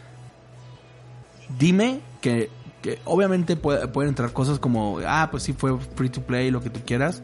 [1.60, 2.50] dime que,
[2.82, 6.62] que obviamente puede- pueden entrar cosas como, ah, pues sí fue free to play, lo
[6.62, 7.22] que tú quieras,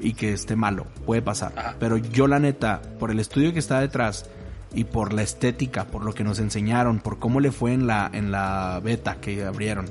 [0.00, 1.76] y que esté malo, puede pasar, Ajá.
[1.78, 4.26] pero yo la neta, por el estudio que está detrás
[4.74, 8.10] y por la estética, por lo que nos enseñaron, por cómo le fue en la,
[8.12, 9.86] en la beta que abrieron,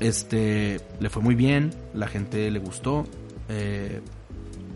[0.00, 3.06] este, le fue muy bien, la gente le gustó,
[3.48, 4.00] eh,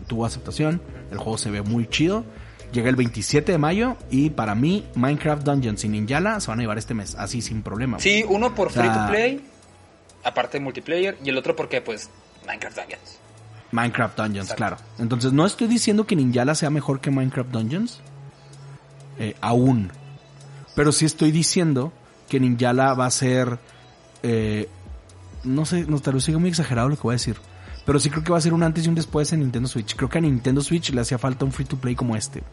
[0.07, 2.23] tuvo aceptación, el juego se ve muy chido.
[2.71, 6.63] Llega el 27 de mayo y para mí Minecraft Dungeons y Ninjala se van a
[6.63, 7.99] llevar este mes, así sin problema.
[7.99, 9.45] Sí, uno por O sea- free to play,
[10.23, 12.09] aparte de multiplayer, y el otro porque, pues,
[12.45, 13.19] Minecraft Dungeons.
[13.71, 14.55] Minecraft Dungeons, Exacto.
[14.55, 14.77] claro.
[14.99, 18.01] Entonces no estoy diciendo que Ninjala sea mejor que Minecraft Dungeons,
[19.19, 19.91] eh, aún.
[20.75, 21.93] Pero sí estoy diciendo
[22.29, 23.59] que Ninjala va a ser,
[24.23, 24.69] eh,
[25.43, 27.37] no sé, no, tal vez siga muy exagerado lo que voy a decir.
[27.85, 29.95] Pero sí creo que va a ser un antes y un después en Nintendo Switch.
[29.95, 32.43] Creo que a Nintendo Switch le hacía falta un free to play como este.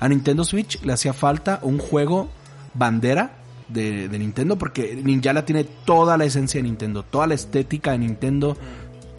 [0.00, 2.28] A Nintendo Switch le hacía falta un juego
[2.74, 3.36] bandera
[3.68, 7.98] de, de Nintendo porque Ninjala tiene toda la esencia de Nintendo, toda la estética de
[7.98, 8.56] Nintendo,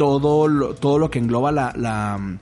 [0.02, 2.40] todo lo, todo lo que engloba la, la, mm,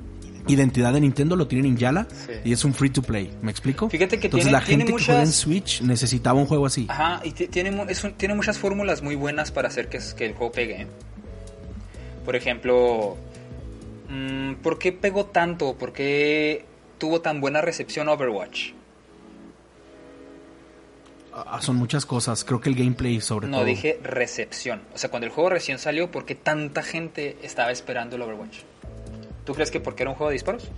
[0.48, 2.32] identidad de Nintendo lo tiene Ninjala Sí.
[2.46, 3.30] y es un free to play.
[3.42, 3.90] ¿Me explico?
[3.90, 6.66] Fíjate que Entonces tiene- la tiene gente que juega en muchas- Switch necesitaba un juego
[6.66, 6.86] así.
[6.90, 10.00] Ajá, y ti- tiene, mu- es un- tiene muchas fórmulas muy buenas para hacer que,
[10.18, 10.88] que el juego pegue.
[12.26, 13.18] Por ejemplo,
[14.10, 15.74] mm, ¿por qué pegó tanto?
[15.76, 16.66] ¿Por qué
[16.98, 18.72] tuvo tan buena recepción Overwatch?
[21.48, 22.44] Ah, son muchas cosas.
[22.44, 23.66] Creo que el gameplay sobre No todo.
[23.66, 24.82] dije recepción.
[24.94, 28.58] O sea, cuando el juego recién salió, ¿por qué tanta gente estaba esperando el Overwatch?
[29.46, 30.70] ¿Tú crees que porque era un juego de disparos?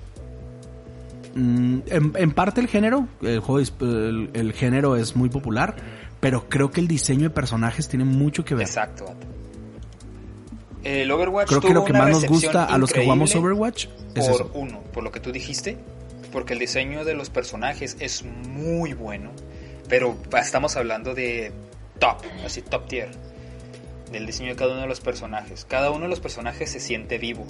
[1.36, 5.76] Mm, en, en parte el género, el juego el, el género es muy popular,
[6.20, 8.68] pero creo que el diseño de personajes tiene mucho que ver.
[8.68, 9.06] Exacto.
[10.84, 13.86] El Overwatch Creo que lo que más nos gusta a los que jugamos Overwatch
[14.16, 14.52] es por eso.
[14.56, 15.78] uno, por lo que tú dijiste,
[16.32, 19.30] porque el diseño de los personajes es muy bueno,
[19.92, 21.52] pero estamos hablando de
[22.00, 23.10] top, así top tier,
[24.10, 25.66] del diseño de cada uno de los personajes.
[25.66, 27.46] Cada uno de los personajes se siente vivo.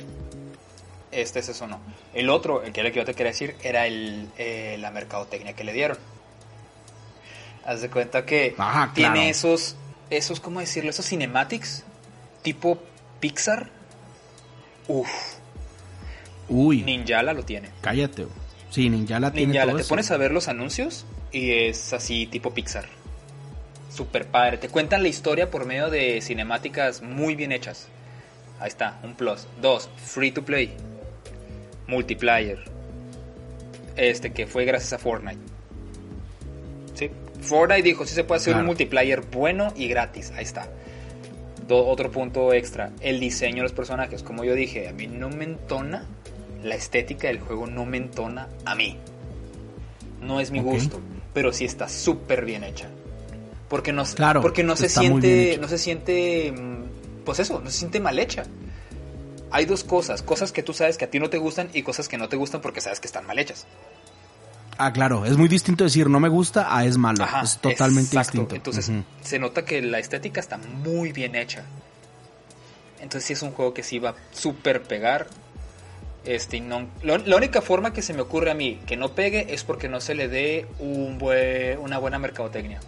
[1.12, 1.80] Este es eso no.
[2.16, 5.72] El otro, el que yo te quería decir, era el, eh, la mercadotecnia que le
[5.72, 6.00] dieron.
[7.64, 9.30] Haz de cuenta que Ajá, tiene claro.
[9.30, 9.76] esos,
[10.10, 10.90] esos, ¿cómo decirlo?
[10.90, 11.84] Esos cinematics
[12.42, 12.82] tipo
[13.20, 13.70] Pixar.
[14.88, 15.08] Uf,
[16.50, 17.70] Uy, Ninjala lo tiene.
[17.82, 18.26] cállate.
[18.72, 19.90] Sí, Ninjala tiene Ninjala, todo te eso.
[19.90, 22.86] pones a ver los anuncios y es así tipo Pixar.
[23.94, 24.58] Super padre.
[24.58, 27.88] Te cuentan la historia por medio de cinemáticas muy bien hechas.
[28.60, 29.48] Ahí está, un plus.
[29.62, 30.74] Dos, free to play.
[31.88, 32.60] Multiplayer.
[33.98, 35.40] Este que fue gracias a Fortnite.
[36.96, 37.10] Sí,
[37.42, 38.62] Fortnite dijo, sí se puede hacer Claro.
[38.64, 40.32] un multiplayer bueno y gratis.
[40.36, 40.68] Ahí está.
[41.68, 44.24] Do- otro punto extra, el diseño de los personajes.
[44.24, 46.06] Como yo dije, a mí no me entona,
[46.64, 48.98] la estética del juego no me entona a mí.
[50.22, 51.00] No es mi gusto,
[51.34, 52.90] pero sí está súper bien hecha.
[53.70, 57.78] Porque no, Claro, porque no se siente, no se siente, mm, pues eso, no se
[57.80, 58.44] siente mal hecha.
[59.50, 62.08] Hay dos cosas, cosas que tú sabes que a ti no te gustan y cosas
[62.08, 63.66] que no te gustan porque sabes que están mal hechas.
[64.78, 67.24] Ah, claro, es muy distinto decir no me gusta a es malo.
[67.24, 68.40] Ajá, es totalmente exacto.
[68.40, 68.56] distinto.
[68.56, 71.64] Entonces se nota que la estética está muy bien hecha.
[73.00, 75.28] Entonces sí es un juego que sí va a súper pegar.
[76.24, 79.54] Este, no, lo- la única forma que se me ocurre a mí que no pegue
[79.54, 81.18] es porque no se le dé un
[81.82, 82.80] una buena mercadotecnia.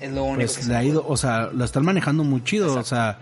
[0.00, 2.22] Es lo único que pues se le me ha ido, o sea, lo están manejando
[2.22, 2.80] muy chido, Exacto.
[2.80, 3.18] o sea,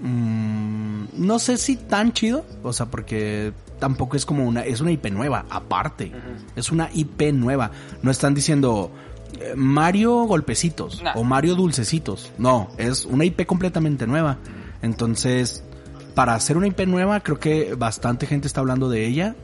[0.00, 4.90] mm, no sé si tan chido, o sea, porque tampoco es como una, es una
[4.90, 6.12] IP nueva, aparte,
[6.56, 7.70] es una IP nueva,
[8.02, 8.90] no están diciendo
[9.40, 11.12] eh, Mario golpecitos Nah.
[11.16, 14.38] o Mario dulcecitos, no, es una IP completamente nueva,
[14.82, 15.64] entonces,
[16.14, 19.34] para hacer una IP nueva, creo que bastante gente está hablando de ella.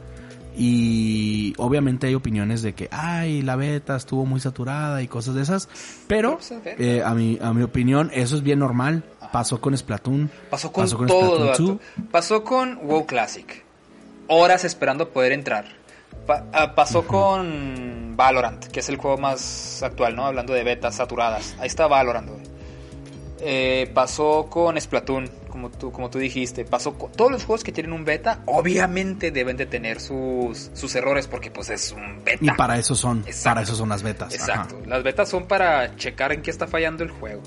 [0.61, 5.43] Y obviamente hay opiniones de que, ay, la beta estuvo muy saturada y cosas de
[5.43, 5.69] esas.
[6.09, 9.05] Pero, Pues, eh, a, mi, a mi opinión, eso es bien normal.
[9.33, 10.29] Pasó con Splatoon.
[10.51, 11.81] Pasó con, pasó con todo, Splatoon.
[12.11, 13.65] Pasó con WoW Classic.
[14.27, 15.67] Horas esperando poder entrar.
[16.27, 20.27] Pa- ah, pasó con Valorant, que es el juego más actual, ¿no?
[20.27, 21.55] Hablando de betas saturadas.
[21.61, 22.43] Ahí está Valorant, güey.
[23.41, 26.65] Eh, pasó con Splatoon, como tú, como tú dijiste.
[26.65, 31.27] Pasó todos los juegos que tienen un beta, obviamente deben de tener sus, sus errores,
[31.27, 32.39] porque pues es un beta.
[32.41, 33.45] Y para eso son, Exacto.
[33.45, 34.35] para eso son las betas.
[34.35, 34.77] Exacto.
[34.77, 34.89] Ajá.
[34.89, 37.43] Las betas son para checar en qué está fallando el juego.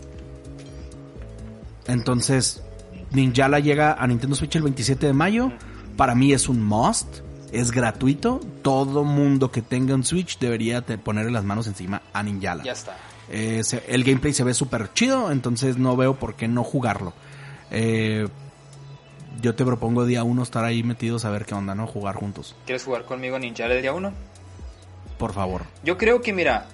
[1.87, 2.63] Entonces,
[3.11, 5.51] Ninjala llega a Nintendo Switch el 27 de mayo.
[5.97, 7.19] Para mí es un must.
[7.51, 8.39] Es gratuito.
[8.61, 12.63] Todo mundo que tenga un Switch debería ponerle las manos encima a Ninjala.
[12.63, 12.95] Ya está.
[13.33, 17.13] Eh, el gameplay se ve súper chido, entonces no veo por qué no jugarlo.
[17.71, 18.27] Eh,
[19.41, 21.87] yo te propongo día uno estar ahí metidos a ver qué onda, ¿no?
[21.87, 22.55] Jugar juntos.
[22.65, 24.11] ¿Quieres jugar conmigo Ninja el día 1?
[25.17, 25.63] Por favor.
[25.83, 26.67] Yo creo que, mira,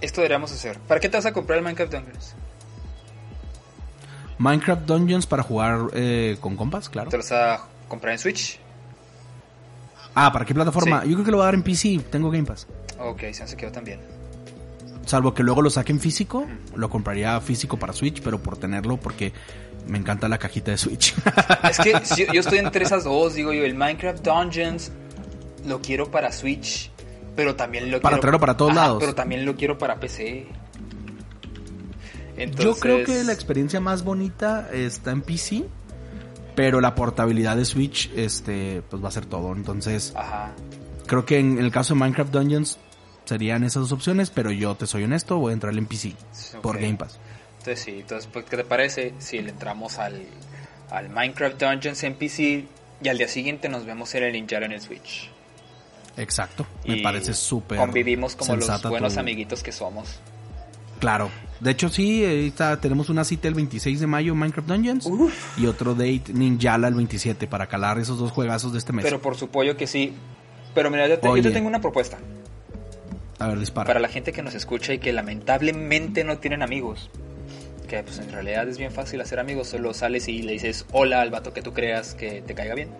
[0.00, 0.78] esto deberíamos hacer.
[0.80, 2.34] ¿Para qué te vas a comprar el Minecraft Dungeons?
[4.38, 7.10] Minecraft Dungeons para jugar eh, con compas, claro.
[7.10, 8.58] ¿Te los vas a comprar en Switch?
[10.14, 11.02] Ah, ¿para qué plataforma?
[11.02, 11.10] Sí.
[11.10, 12.66] Yo creo que lo voy a dar en PC, tengo Game Pass.
[12.98, 14.00] Ok, se me quedó también.
[15.06, 19.32] Salvo que luego lo saquen físico, lo compraría físico para Switch, pero por tenerlo porque
[19.86, 21.14] me encanta la cajita de Switch.
[21.70, 24.92] Es que si- yo estoy entre esas dos, digo yo, el Minecraft Dungeons
[25.66, 26.90] lo quiero para Switch,
[27.36, 28.20] pero también lo Para quiero...
[28.20, 28.98] traerlo para todos Ajá, lados.
[29.00, 30.46] Pero también lo quiero para PC.
[32.36, 35.64] Entonces, Yo creo que la experiencia más bonita está en PC,
[36.56, 39.52] pero la portabilidad de Switch este pues va a ser todo.
[39.54, 40.52] Entonces, Ajá.
[41.06, 42.78] creo que en el caso de Minecraft Dungeons
[43.24, 46.14] serían esas dos opciones, pero yo te soy honesto, voy a entrarle en PC
[46.60, 46.76] por.
[46.78, 47.18] Game Pass.
[47.64, 50.20] Entonces sí, entonces pues, ¿qué te parece si le entramos al,
[50.90, 52.66] al Minecraft Dungeons en PC
[53.02, 55.30] y al día siguiente nos vemos en el Ninja en el Switch?
[56.18, 60.20] Exacto, me Y parece súper Convivimos como los buenos tu- amiguitos que somos.
[61.00, 61.30] Claro.
[61.58, 62.52] De hecho, sí,
[62.82, 65.58] tenemos una cita el 26 de mayo en Minecraft Dungeons Uf.
[65.58, 69.04] y otro date Ninjala el 27 para calar esos dos juegazos de este mes.
[69.06, 70.12] Pero por supuesto que sí.
[70.74, 72.18] Pero mira, yo te, yo te tengo una propuesta.
[73.38, 73.86] a ver, dispara.
[73.86, 77.08] Para la gente que nos escucha y que lamentablemente no tienen amigos.
[77.88, 79.68] Que pues en realidad es bien fácil hacer amigos.
[79.68, 82.90] Solo sales y le dices hola al vato que tú creas que te caiga bien.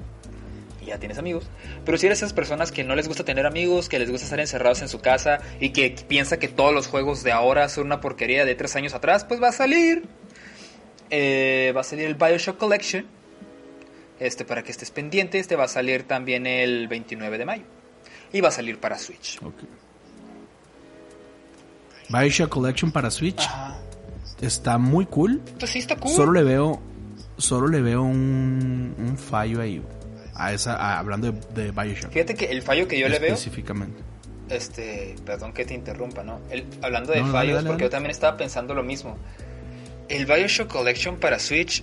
[0.83, 1.45] Y ya tienes amigos.
[1.85, 4.41] Pero si eres esas personas que no les gusta tener amigos, que les gusta estar
[4.41, 8.01] encerrados en su casa y que piensa que todos los juegos de ahora son una
[8.01, 10.05] porquería de tres años atrás, pues va a salir.
[11.11, 13.07] Eh, va a salir el Bioshock Collection.
[14.21, 17.65] Este, para que estés pendiente, este va a salir también el 29 de mayo.
[18.33, 19.39] Y va a salir para Switch.
[19.43, 19.55] Ok.
[22.09, 23.79] Bioshock Collection para Switch Ajá.
[24.41, 25.41] Está muy cool.
[25.59, 26.13] Pues sí, está cool.
[26.13, 26.81] Solo le veo,
[27.39, 29.83] solo le veo un, un fallo ahí
[30.35, 33.35] a esa, a- hablando de, de Bioshock Fíjate que el fallo que yo le veo,
[33.35, 34.03] específicamente.
[34.51, 36.41] este, perdón que te interrumpa, ¿no?
[36.51, 37.85] El- hablando de No, fallos, dale, porque dale.
[37.85, 39.17] yo también estaba pensando lo mismo.
[40.09, 41.83] El Bioshock Collection para Switch,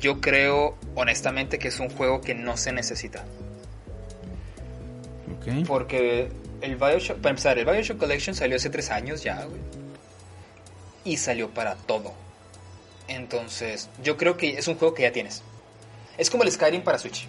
[0.00, 3.24] yo creo honestamente que es un juego que no se necesita.
[5.36, 5.66] Ok.
[5.66, 6.28] Porque
[6.60, 9.60] el Bioshock, para empezar, el Bioshock Collection salió hace tres años ya, güey.
[11.04, 12.12] Y salió para todo.
[13.08, 15.42] Entonces, yo creo que es un juego que ya tienes.
[16.18, 17.26] Es como el Skyrim para Switch.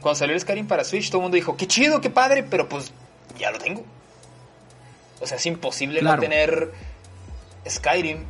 [0.00, 2.68] Cuando salió el Skyrim para Switch, todo el mundo dijo, qué chido, qué padre, pero
[2.68, 2.90] pues
[3.38, 3.84] ya lo tengo.
[5.20, 6.16] O sea, es imposible Claro.
[6.16, 6.72] no tener
[7.68, 8.24] Skyrim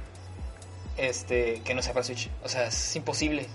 [0.96, 2.28] este, que no sea para Switch.
[2.42, 3.46] O sea, es imposible.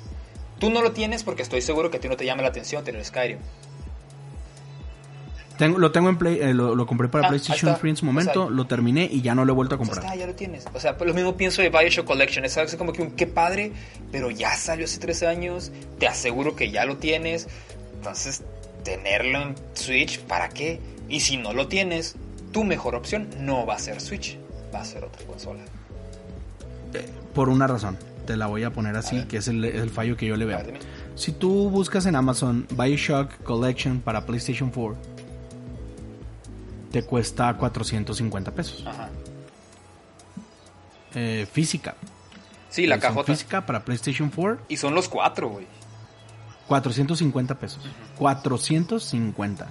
[0.59, 2.83] Tú no lo tienes porque estoy seguro que a ti no te llama la atención
[2.85, 3.39] tener Skyrim.
[5.57, 7.81] Tengo, lo tengo en Play, eh, lo, lo compré para Ah, PlayStation ahí está.
[7.81, 9.77] 3 en su O momento, sea, lo terminé y ya no lo he vuelto a
[9.77, 10.05] Pues comprar.
[10.05, 10.65] está, ya lo tienes.
[10.73, 12.43] O sea, pues lo mismo pienso de Bioshock Collection.
[12.45, 13.71] Es algo así como que un qué padre,
[14.11, 15.71] pero ya salió hace tres años.
[15.99, 17.47] Te aseguro que ya lo tienes.
[17.97, 18.43] Entonces,
[18.83, 20.79] tenerlo en Switch, ¿para qué?
[21.09, 22.15] Y si no lo tienes,
[22.51, 24.37] tu mejor opción no va a ser Switch,
[24.73, 25.61] va a ser otra consola.
[27.33, 30.25] Por una razón, te la voy a poner así, que es el, el fallo que
[30.25, 30.57] yo le veo.
[30.57, 30.79] ver.
[31.15, 34.97] Si tú buscas en Amazon Bioshock Collection para PlayStation 4,
[36.91, 38.83] te cuesta 450 pesos.
[38.85, 39.09] Ajá.
[41.13, 41.95] Eh, física.
[42.69, 43.33] Sí, la Versión cajota.
[43.33, 45.65] Física para PlayStation 4, Y son los cuatro, güey.
[46.67, 47.89] 450 pesos.
[48.17, 49.67] 450.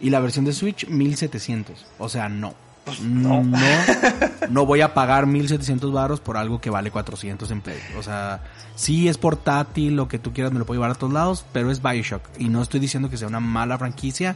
[0.00, 1.86] Y la versión de Switch, 1700.
[1.98, 2.54] O sea, no.
[2.84, 3.42] Pues, no.
[3.44, 3.58] no.
[4.48, 7.78] No voy a pagar 1700 baros por algo que vale 400 en Play.
[7.98, 8.42] O sea,
[8.74, 11.70] sí es portátil, lo que tú quieras, me lo puedo llevar a todos lados, pero
[11.70, 12.22] es Bioshock.
[12.38, 14.34] Y no estoy diciendo que sea una mala franquicia.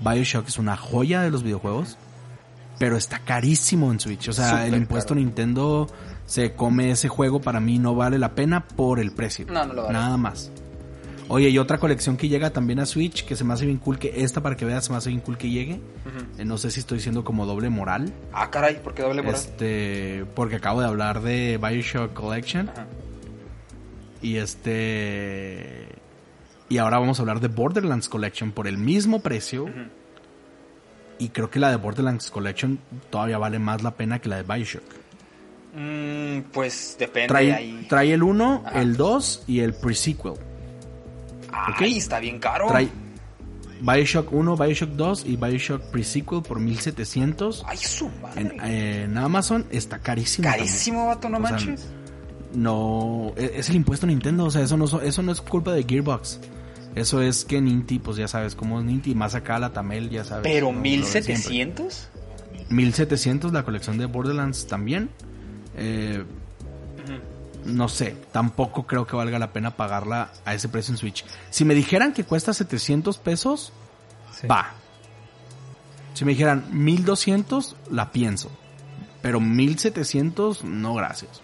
[0.00, 1.96] Bioshock es una joya de los videojuegos.
[2.78, 4.28] Pero está carísimo en Switch.
[4.28, 5.20] O sea, el impuesto caro.
[5.20, 5.86] Nintendo
[6.24, 7.40] se come ese juego.
[7.40, 9.44] Para mí no vale la pena por el precio.
[9.50, 9.92] No, no lo vale.
[9.92, 10.50] Nada más.
[11.28, 14.00] Oye, y otra colección que llega también a Switch, que se me hace bien cool
[14.00, 15.80] que esta para que veas se me hace bien cool que llegue.
[16.38, 18.12] Eh, no sé si estoy diciendo como doble moral.
[18.32, 19.36] Ah, caray, ¿por qué doble moral?
[19.38, 22.86] Este, porque acabo de hablar de Bioshock Collection Ajá.
[24.20, 25.99] y este
[26.70, 29.66] y ahora vamos a hablar de Borderlands Collection por el mismo precio
[31.18, 32.78] y creo que la de Borderlands Collection
[33.10, 34.82] todavía vale más la pena que la de Bioshock.
[35.74, 37.86] Mm, pues depende Trae, ahí.
[37.88, 38.80] trae el 1, Ajá.
[38.80, 40.32] el 2 y el pre-sequel.
[41.52, 42.66] Ay, está bien caro.
[42.68, 42.88] Trae
[43.80, 48.40] Bioshock 1, Bioshock 2 y Bioshock pre-sequel por 1700 Ay, su madre.
[48.42, 50.44] en, en Amazon está carísimo.
[50.48, 50.66] también.
[50.66, 51.88] Carísimo, vato, no O sea, manches.
[52.54, 55.72] no e- es el impuesto Nintendo, o sea, eso no so- eso no es culpa
[55.72, 56.40] de Gearbox.
[56.94, 60.24] Eso es que Ninty, pues ya sabes cómo es Ninty, más acá la Tamel, ya
[60.24, 60.42] sabes.
[60.42, 60.90] Pero siempre.
[60.90, 62.08] 1700.
[62.68, 65.10] 1700 la colección de Borderlands también.
[65.76, 66.24] Eh,
[67.64, 71.24] no sé, tampoco creo que valga la pena pagarla a ese precio en Switch.
[71.50, 73.72] Si me dijeran que cuesta 700 pesos,
[74.50, 74.72] va.
[76.14, 78.50] Si me dijeran 1200, la pienso.
[79.22, 81.42] Pero 1700, no gracias.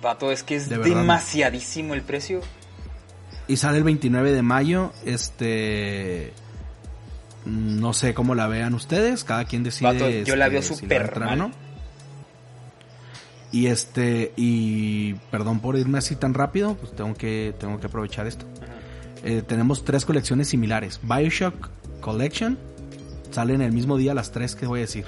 [0.00, 1.00] Vato, es que es De verdad, no.
[1.00, 2.40] demasiadísimo el precio.
[3.46, 4.92] Y sale el 29 de mayo.
[5.04, 6.32] Este.
[7.44, 9.24] No sé cómo la vean ustedes.
[9.24, 9.92] Cada quien decide.
[9.92, 11.50] Vato, yo la este, veo si súper no.
[13.52, 14.32] Y este.
[14.36, 15.14] Y.
[15.30, 16.74] Perdón por irme así tan rápido.
[16.76, 18.46] Pues tengo que, tengo que aprovechar esto.
[19.22, 21.00] Eh, tenemos tres colecciones similares.
[21.02, 21.68] Bioshock
[22.00, 22.58] Collection.
[23.30, 25.06] Salen el mismo día las tres que voy a decir.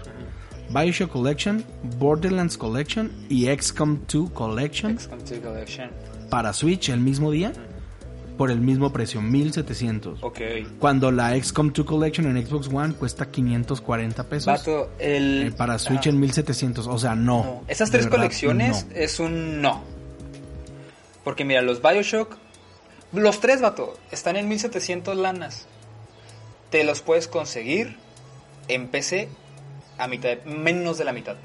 [0.70, 1.64] Bioshock Collection,
[1.98, 5.90] Borderlands Collection y XCOM 2 Collection XCOM 2 Collection.
[6.28, 7.52] para Switch el mismo día
[8.36, 10.22] por el mismo precio, 1700.
[10.22, 10.40] Ok.
[10.78, 14.46] Cuando la XCOM 2 Collection en Xbox One cuesta 540 pesos.
[14.46, 15.48] Vato, el.
[15.48, 16.10] eh, para Switch Ajá.
[16.10, 16.86] en 1700.
[16.86, 17.44] O sea, no.
[17.44, 17.64] No.
[17.68, 18.96] Esas tres verdad, colecciones no.
[18.96, 19.82] es un no.
[21.24, 22.36] Porque mira, los Bioshock.
[23.12, 25.66] Los tres, vato, están en 1700 lanas.
[26.70, 27.96] Te los puedes conseguir
[28.68, 29.28] en PC
[29.98, 31.36] a mitad, menos de la mitad.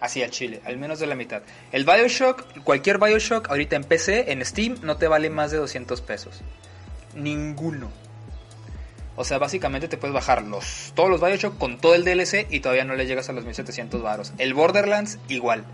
[0.00, 1.42] Así al chile, al menos de la mitad.
[1.72, 6.00] El Bioshock, cualquier Bioshock, ahorita en PC, en Steam, no te vale más de 200
[6.02, 6.40] pesos.
[7.14, 7.90] Ninguno.
[9.16, 12.60] O sea, básicamente te puedes bajar los, todos los Bioshock con todo el DLC y
[12.60, 14.32] todavía no le llegas a los 1700 varos.
[14.38, 15.64] El Borderlands, igual.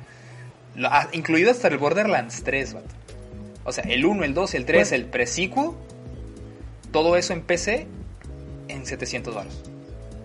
[0.75, 2.89] Lo- ah, incluido hasta el Borderlands 3, vato.
[3.64, 5.05] O sea, el 1, el 2, el 3, Bueno.
[5.05, 5.70] el pre-sequel,
[6.93, 7.87] todo eso en PC
[8.68, 9.61] en 700 varos.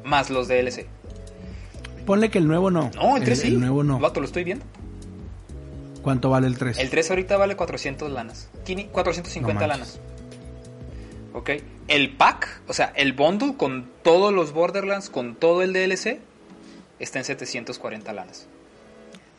[0.05, 0.85] Más los DLC.
[2.09, 2.89] Ponle que el nuevo no.
[2.95, 3.47] No, el 3 sí.
[3.49, 3.99] El nuevo no.
[3.99, 4.65] Vato, lo estoy viendo.
[6.01, 6.79] ¿Cuánto vale el 3?
[6.79, 8.49] El 3 ahorita vale 400 lanas.
[8.65, 9.99] Quini- 450 No lanas.
[11.33, 11.51] Ok.
[11.87, 16.19] El pack, o sea, el bundle con todos los Borderlands, con todo el DLC,
[16.97, 18.47] está en 740 lanas.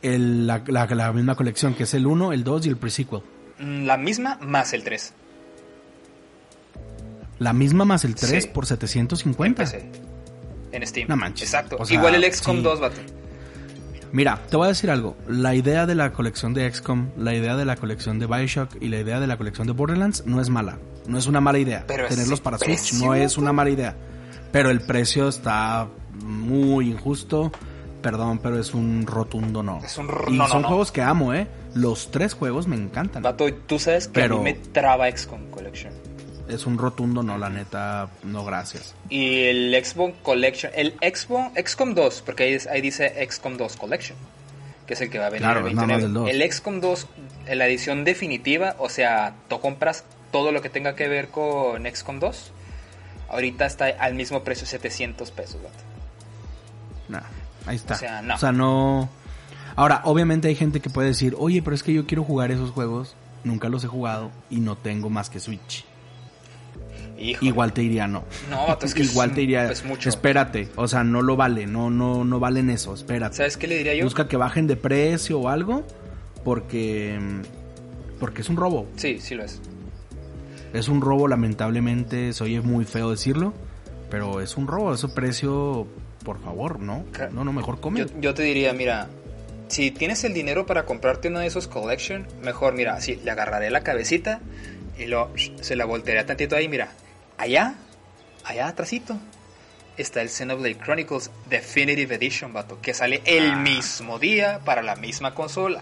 [0.01, 3.19] El- la, la- la misma colección, que es el 1, el 2 y el pre-sequel.
[3.59, 5.11] Mm, La misma más el 3.
[7.37, 8.49] La misma más el 3 Sí.
[8.53, 9.63] por En 750.
[9.63, 9.91] PC.
[10.71, 11.07] En Steam.
[11.07, 11.49] No manches.
[11.49, 11.77] Exacto.
[11.79, 12.63] O sea, Igual el XCOM sí.
[12.63, 13.01] 2, vato.
[14.13, 15.15] Mira, te voy a decir algo.
[15.27, 18.89] La idea de la colección de XCOM, la idea de la colección de Bioshock y
[18.89, 20.77] la idea de la colección de Borderlands no es mala.
[21.07, 21.85] No es una mala idea.
[21.87, 23.95] Pero Tenerlos para Switch no es una mala idea.
[24.51, 25.87] Pero el precio está
[26.23, 27.51] muy injusto.
[28.01, 29.79] Perdón, pero es un rotundo no.
[29.83, 30.67] Es un y no, son no.
[30.69, 31.47] juegos que amo, ¿eh?
[31.75, 33.21] Los tres juegos me encantan.
[33.23, 35.93] Vato, tú sabes que Pero- a mí me traba XCOM Collection.
[36.51, 38.93] Es un rotundo no, la neta, no gracias.
[39.09, 40.71] Y el XCOM Collection.
[40.75, 44.17] El XCOM, XCOM 2, porque ahí, ahí dice XCOM 2 Collection.
[44.85, 46.29] Que es el que va a venir Claro, el es nada más 29.
[46.29, 46.43] del 2.
[46.43, 47.07] El XCOM 2,
[47.47, 51.85] en la edición definitiva, o sea, tú compras todo lo que tenga que ver con
[51.85, 52.51] XCOM 2.
[53.29, 55.83] ahorita está al mismo precio, 700 pesos, vato.
[57.07, 57.21] Nah,
[57.65, 57.93] ahí está.
[57.93, 58.35] O sea, no.
[58.35, 59.09] O sea, no.
[59.75, 62.71] Ahora, obviamente hay gente que puede decir, oye, pero es que yo quiero jugar esos
[62.71, 65.85] juegos, nunca los he jugado y no tengo más que Switch.
[67.21, 67.49] Híjole.
[67.49, 68.23] Igual te diría no.
[68.49, 70.09] No, es que Igual es, te diría, es mucho.
[70.09, 73.35] espérate, o sea, no lo vale, no, no, no valen eso, espérate.
[73.37, 74.03] ¿Sabes qué le diría yo?
[74.03, 75.85] Busca que bajen de precio o algo,
[76.43, 77.19] porque,
[78.19, 78.87] porque es un robo.
[78.95, 79.61] Sí, sí lo es.
[80.73, 83.53] Es un robo, lamentablemente, se oye muy feo decirlo,
[84.09, 85.85] pero es un robo, ese precio,
[86.23, 87.03] por favor, ¿no?
[87.31, 87.99] No, no, mejor come.
[87.99, 89.07] Yo, yo te diría, mira,
[89.67, 93.69] si tienes el dinero para comprarte uno de esos collection, mejor, mira, sí, le agarraré
[93.69, 94.39] la cabecita
[94.97, 95.29] y lo,
[95.61, 96.91] se la voltearé tantito ahí, mira,
[97.41, 97.75] allá,
[98.45, 99.17] allá atrásito,
[99.97, 103.55] está el Xenoblade Chronicles Definitive Edition, vato, que sale el Ah.
[103.57, 105.81] mismo día para la misma consola.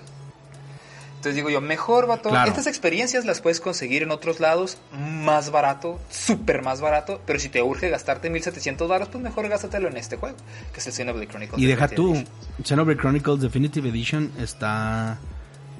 [1.17, 2.49] Entonces digo yo, mejor, vato, Claro.
[2.49, 7.49] estas experiencias las puedes conseguir en otros lados más barato, súper más barato, pero si
[7.49, 10.37] te urge gastarte 1700 baros, pues mejor gástatelo en este juego,
[10.73, 12.33] que es el Xenoblade Chronicles Y deja tú, Edition.
[12.63, 15.17] Xenoblade Chronicles Definitive Edition está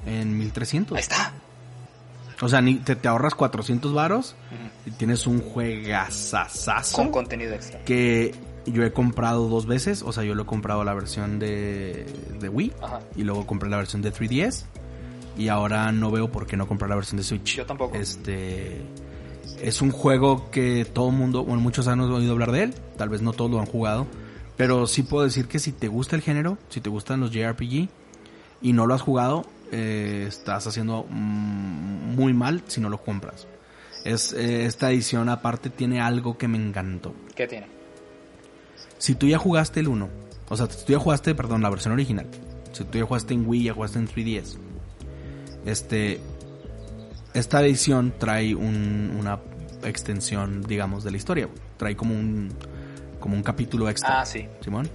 [0.04, 0.96] en 1300.
[0.96, 1.32] Ahí está.
[2.42, 4.34] O sea, ni te, te ahorras 400 varos
[4.86, 7.80] y tienes un juegazazazo Con contenido extra.
[7.84, 8.34] que
[8.66, 10.02] yo he comprado dos veces.
[10.02, 12.06] O sea, yo lo he comprado la versión de,
[12.40, 13.00] de Wii Ajá.
[13.16, 14.64] y luego compré la versión de 3DS.
[15.36, 17.56] Y ahora no veo por qué no comprar la versión de Switch.
[17.56, 17.96] Yo tampoco.
[17.96, 18.82] Este
[19.62, 22.74] es un juego que todo el mundo, bueno, muchos han oído hablar de él.
[22.96, 24.06] Tal vez no todos lo han jugado.
[24.56, 27.88] Pero sí puedo decir que si te gusta el género, si te gustan los JRPG
[28.62, 33.46] y no lo has jugado, eh, estás haciendo mm, muy mal si no lo compras.
[34.04, 37.14] Es, eh, esta edición aparte tiene algo que me encantó.
[37.34, 37.66] ¿Qué tiene?
[38.98, 40.08] Si tú ya jugaste el 1,
[40.48, 42.26] o sea, si tú ya jugaste, perdón, la versión original.
[42.72, 44.58] Si tú ya jugaste en Wii, ya jugaste en 3DS.
[45.66, 46.20] Este,
[47.34, 49.38] esta edición trae un- una
[49.84, 51.48] extensión, digamos, de la historia.
[51.76, 52.50] Trae como un,
[53.18, 54.20] como un capítulo extra.
[54.20, 54.46] Ah, sí.
[54.62, 54.88] Simón.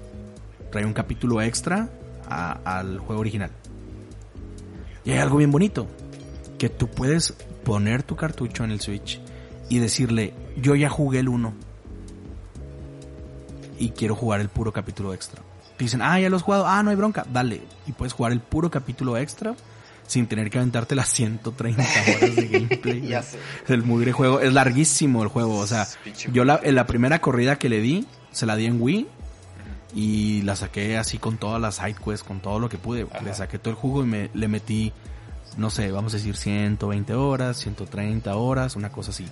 [0.72, 1.90] Trae un capítulo extra
[2.28, 3.52] a- al juego original.
[5.06, 5.88] Y hay algo bien bonito.
[6.58, 7.34] Que tú puedes
[7.64, 9.22] poner tu cartucho en el Switch
[9.70, 11.54] y decirle, yo ya jugué el 1.
[13.80, 15.42] Y quiero jugar el puro capítulo extra.
[15.78, 16.66] Te dicen, ah, ya lo has jugado.
[16.66, 17.26] Ah, no hay bronca.
[17.32, 17.62] Dale.
[17.86, 19.56] Y puedes jugar el puro capítulo extra
[20.08, 23.02] sin tener que aventarte las 130 horas de gameplay.
[23.02, 23.38] Ya sé.
[23.68, 24.40] El mugre juego.
[24.40, 25.58] Es larguísimo el juego.
[25.58, 25.88] O sea,
[26.32, 29.08] yo la, en la primera corrida que le di, se la di en Wii.
[29.96, 33.08] Y la saqué así con todas las side quests, con todo lo que pude.
[33.10, 33.24] Ajá.
[33.24, 34.92] Le saqué todo el jugo y me, le metí,
[35.58, 39.26] no sé, vamos a decir 120 horas, 130 horas, una cosa así.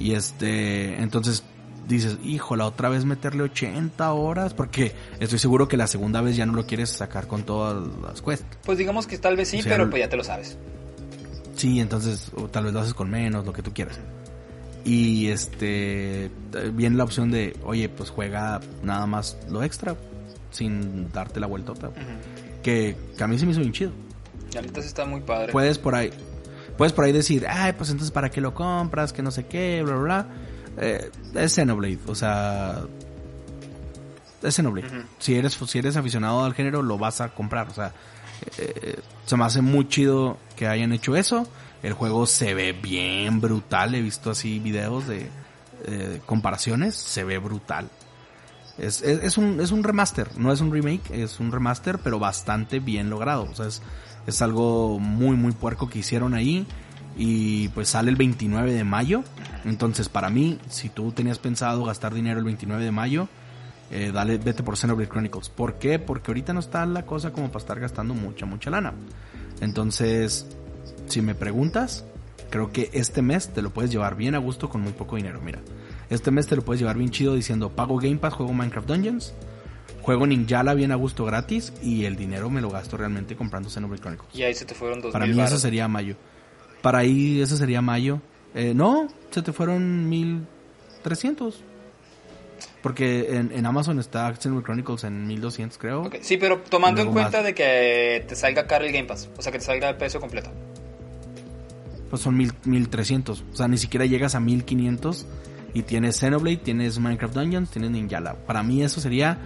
[0.00, 1.44] Y este, entonces
[1.86, 6.36] dices, hijo, la otra vez meterle 80 horas, porque estoy seguro que la segunda vez
[6.36, 8.46] ya no lo quieres sacar con todas las quests.
[8.64, 10.58] Pues digamos que tal vez sí, O sea, pero pues ya te lo sabes.
[11.56, 13.98] Sí, entonces o tal vez lo haces con menos, lo que tú quieras.
[14.84, 16.30] Y este,
[16.74, 19.96] viene la opción de, oye, pues juega nada más lo extra,
[20.50, 21.90] sin darte la vueltota.
[22.62, 23.92] Que, que a mí se me hizo bien chido.
[24.54, 25.52] Ahorita sí está muy padre.
[25.52, 26.10] Puedes por ahí,
[26.76, 29.82] puedes por ahí decir, ay, pues entonces para qué lo compras, que no sé qué,
[29.82, 30.26] bla, bla, bla.
[30.76, 32.82] Eh, es Xenoblade, o sea,
[34.42, 35.06] es Xenoblade.
[35.18, 37.92] Si eres, si eres aficionado al género, lo vas a comprar, o sea,
[38.58, 41.46] eh, se me hace muy chido que hayan hecho eso.
[41.84, 45.28] El juego se ve bien brutal, he visto así videos de
[45.84, 47.90] eh, comparaciones, se ve brutal.
[48.78, 52.80] Es, es, un, es un remaster, no es un remake, es un remaster, pero bastante
[52.80, 53.42] bien logrado.
[53.42, 53.82] O sea, es,
[54.26, 56.66] es algo muy, muy puerco que hicieron ahí.
[57.18, 59.22] Y pues sale el 29 de mayo.
[59.66, 63.28] Entonces, para mí, si tú tenías pensado gastar dinero el 29 de mayo,
[63.90, 65.50] eh, dale, vete por Xenoblade Chronicles.
[65.50, 65.98] ¿Por qué?
[65.98, 68.94] Porque ahorita no está la cosa como para estar gastando mucha, mucha lana.
[69.60, 70.46] Entonces,
[71.06, 72.04] si me preguntas,
[72.50, 75.40] creo que este mes te lo puedes llevar bien a gusto con muy poco dinero.
[75.42, 75.60] Mira,
[76.10, 79.34] este mes te lo puedes llevar bien chido diciendo pago Game Pass, juego Minecraft Dungeons,
[80.02, 84.02] juego Ninjala bien a gusto gratis y el dinero me lo gasto realmente comprando Xenoblade
[84.02, 84.34] Chronicles.
[84.34, 86.16] Y ahí se te fueron dos Para mil mí eso sería mayo.
[86.82, 88.20] Para ahí eso sería mayo.
[88.54, 91.64] Eh, no, se te fueron 1300.
[92.82, 96.10] Porque en, en Amazon está Xenoblade Chronicles en 1200 creo.
[96.20, 97.46] Sí, pero tomando en cuenta más.
[97.46, 99.30] de que te salga caro el Game Pass.
[99.38, 100.50] O sea, que te salga el precio completo.
[102.14, 103.42] Pues son mil, 1300.
[103.52, 105.26] O sea, ni siquiera llegas a 1500.
[105.72, 108.34] Y tienes Xenoblade, tienes Minecraft Dungeons, tienes Ninjala.
[108.46, 109.40] Para mí eso sería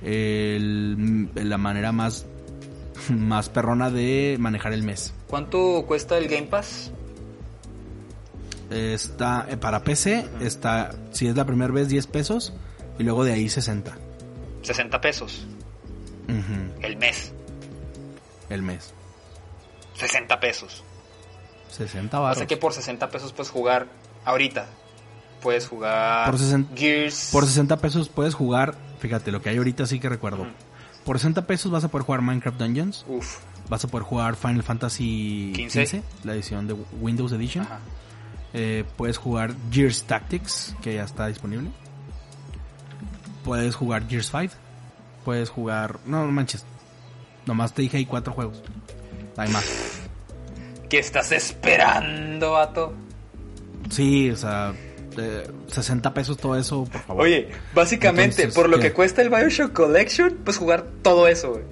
[0.00, 2.24] el- la manera más,
[3.10, 5.12] más perrona de manejar el mes.
[5.26, 6.92] ¿Cuánto cuesta el Game Pass?
[8.70, 12.52] Está eh, para PC, está, si es la primera vez 10 pesos
[12.96, 13.92] y luego de ahí 60.
[14.62, 15.48] 60 pesos.
[16.80, 17.32] El mes.
[18.50, 18.94] el mes.
[19.94, 20.84] 60 pesos.
[21.74, 22.38] 60 O baros.
[22.38, 23.86] sea que por 60 pesos puedes jugar
[24.24, 24.66] ahorita.
[25.42, 27.28] puedes jugar Por sesen- Gears.
[27.30, 30.46] Por 60 pesos puedes jugar, fíjate, lo que hay ahorita sí que recuerdo.
[31.04, 33.36] Por 60 pesos vas a poder jugar Minecraft Dungeons, Uf,
[33.68, 35.80] vas a poder jugar Final Fantasy 15.
[35.80, 37.64] 15, la edición de Windows Edition.
[37.66, 37.78] ajá.
[38.54, 41.70] Eh, puedes jugar Gears Tactics, que ya está disponible.
[43.44, 44.54] Puedes jugar Gears 5.
[45.24, 45.98] Puedes jugar...
[46.06, 46.64] No, no manches.
[47.46, 48.62] Nomás te dije hay cuatro juegos.
[49.36, 49.93] Hay más.
[50.88, 52.92] ¿Qué estás esperando, vato?
[53.90, 54.72] Sí, o sea...
[55.18, 57.24] eh, 60 pesos todo eso, por favor.
[57.24, 58.88] Oye, básicamente, Entonces, por lo ¿qué?
[58.88, 61.64] que cuesta el Bioshock Collection, puedes jugar todo eso, güey.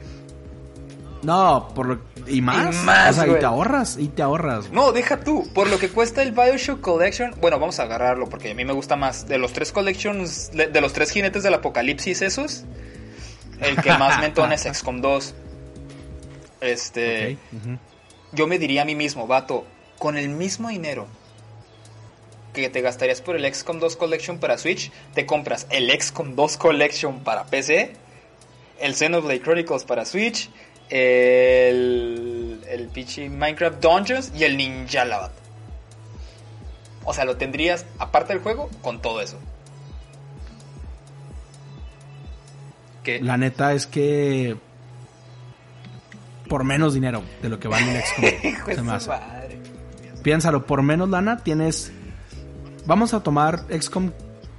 [1.22, 2.00] No, por lo...
[2.26, 2.74] Y más.
[2.74, 4.70] Y más, o sea, y te ahorras, y te ahorras.
[4.70, 5.48] No, deja tú.
[5.54, 7.34] Por lo que cuesta el Bioshock Collection.
[7.40, 9.26] Bueno, vamos a agarrarlo porque a mí me gusta más.
[9.26, 12.64] De los tres collections, de, los tres jinetes del apocalipsis, esos.
[13.60, 15.34] El que más me entona es XCOM 2.
[16.60, 17.38] Este.
[18.32, 19.64] Yo me diría a mí mismo, vato,
[19.98, 21.06] con el mismo dinero
[22.52, 26.56] que te gastarías por el XCOM 2 Collection para Switch, te compras el XCOM 2
[26.56, 27.94] Collection para PC,
[28.80, 30.50] el Xenoblade Chronicles para Switch,
[30.90, 35.30] el, el pinche Minecraft Dungeons y el Ninja Lava.
[37.04, 39.38] O sea, lo tendrías, aparte del juego, con todo eso.
[43.02, 44.56] Que La neta es que...
[46.52, 48.66] Por menos dinero de lo que vale el XCOM.
[48.74, 49.10] Se me hace.
[50.22, 51.90] Piénsalo, por menos lana tienes...
[52.84, 54.10] Vamos a tomar XCOM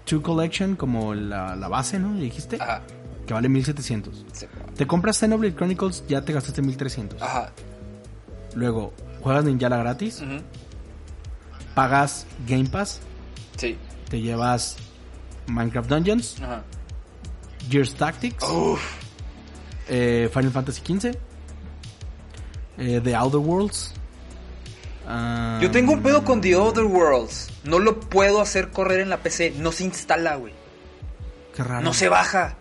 [0.09, 2.15] 2 Collection como la, la base, ¿no?
[2.15, 2.57] Dijiste.
[2.59, 2.81] Ajá.
[3.27, 4.25] Que vale 1700.
[4.33, 4.47] sí.
[4.75, 7.21] Te compras Xenoblade Chronicles, ya te gastaste 1300.
[7.21, 7.51] Ajá.
[8.55, 8.91] Luego,
[9.21, 10.41] juegas Ninjala gratis, Ujú.
[11.75, 13.01] pagas Game Pass,
[13.55, 13.77] Sí.
[14.09, 14.77] te llevas
[15.45, 16.63] Minecraft Dungeons, Ajá.
[17.69, 18.81] Gears Tactics, Uf.
[19.87, 21.15] eh, Final Fantasy XV,
[22.77, 23.93] eh, The Outer Worlds.
[25.07, 27.49] ah, Yo tengo un pedo con The Other Worlds.
[27.63, 29.53] No lo puedo hacer correr en la PC.
[29.57, 30.53] No se instala, güey.
[31.55, 31.81] Qué raro.
[31.83, 32.57] No se baja.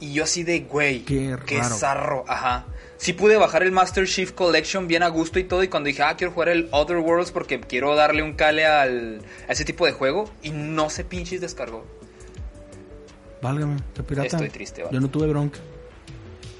[0.00, 1.04] Y yo así de, güey.
[1.04, 1.74] Qué raro.
[1.76, 2.24] zarro.
[2.28, 2.66] Ajá.
[2.98, 5.62] Sí pude bajar el Master Chief Collection bien a gusto y todo.
[5.62, 9.20] Y cuando dije, ah, quiero jugar el Other Worlds porque quiero darle un cale al,
[9.48, 10.30] a ese tipo de juego.
[10.42, 11.84] Y no se pinches descargó.
[13.42, 14.26] Válgame, qué pirata.
[14.28, 14.94] Estoy triste, vale.
[14.94, 15.58] Yo no tuve bronca.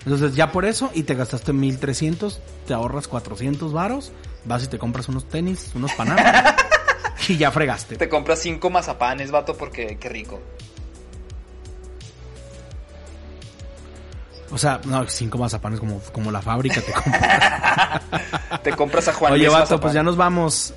[0.07, 4.13] Entonces, ya por eso, y te gastaste 1300, te ahorras 400 varos,
[4.45, 6.55] vas y te compras unos tenis, unos panamas,
[7.29, 7.97] y ya fregaste.
[7.97, 10.41] Te compras cinco mazapanes, vato, porque qué rico.
[14.53, 18.01] O sea, no, cinco mazapanes como, como la fábrica te compra.
[18.63, 19.81] Te compras a Juan Oye, Luis vato, mazapán.
[19.81, 20.75] pues ya nos vamos.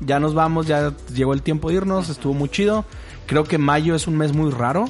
[0.00, 2.86] Ya nos vamos, ya llegó el tiempo de irnos, estuvo muy chido.
[3.26, 4.86] Creo que mayo es un mes muy raro.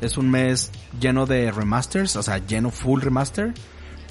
[0.00, 0.70] Es un mes
[1.00, 3.54] lleno de remasters, o sea, lleno full remaster.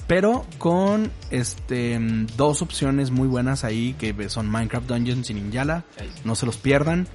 [0.06, 1.98] Pero con este
[2.36, 5.84] dos opciones muy buenas ahí que son Minecraft Dungeons y Ninjala.
[6.24, 7.08] No se los pierdan.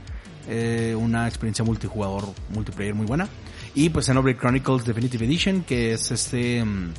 [0.48, 3.30] Eh, una experiencia multijugador, multiplayer muy buena.
[3.76, 6.94] Y pues Xenoblade Chronicles Definitive Edition, que es este mm,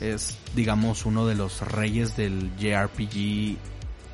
[0.00, 3.56] es digamos uno de los reyes del JRPG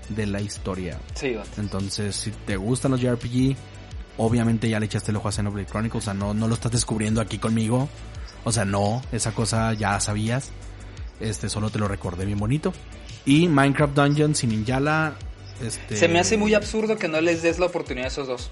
[0.09, 0.99] de la historia.
[1.15, 1.35] Sí.
[1.59, 3.57] Entonces, si te gustan los JRPG,
[4.19, 6.73] obviamente ya le echaste el ojo a Xenoblade Chronicles, o sea, no, no lo estás
[6.73, 7.89] descubriendo aquí conmigo.
[8.45, 10.51] O sea, no, esa cosa ya sabías.
[11.21, 12.73] Este, solo te lo recordé bien bonito.
[13.25, 15.15] Y Minecraft Dungeons y Ninjala,
[15.63, 15.97] este...
[15.97, 18.51] Se me hace muy absurdo que no les des la oportunidad a esos dos.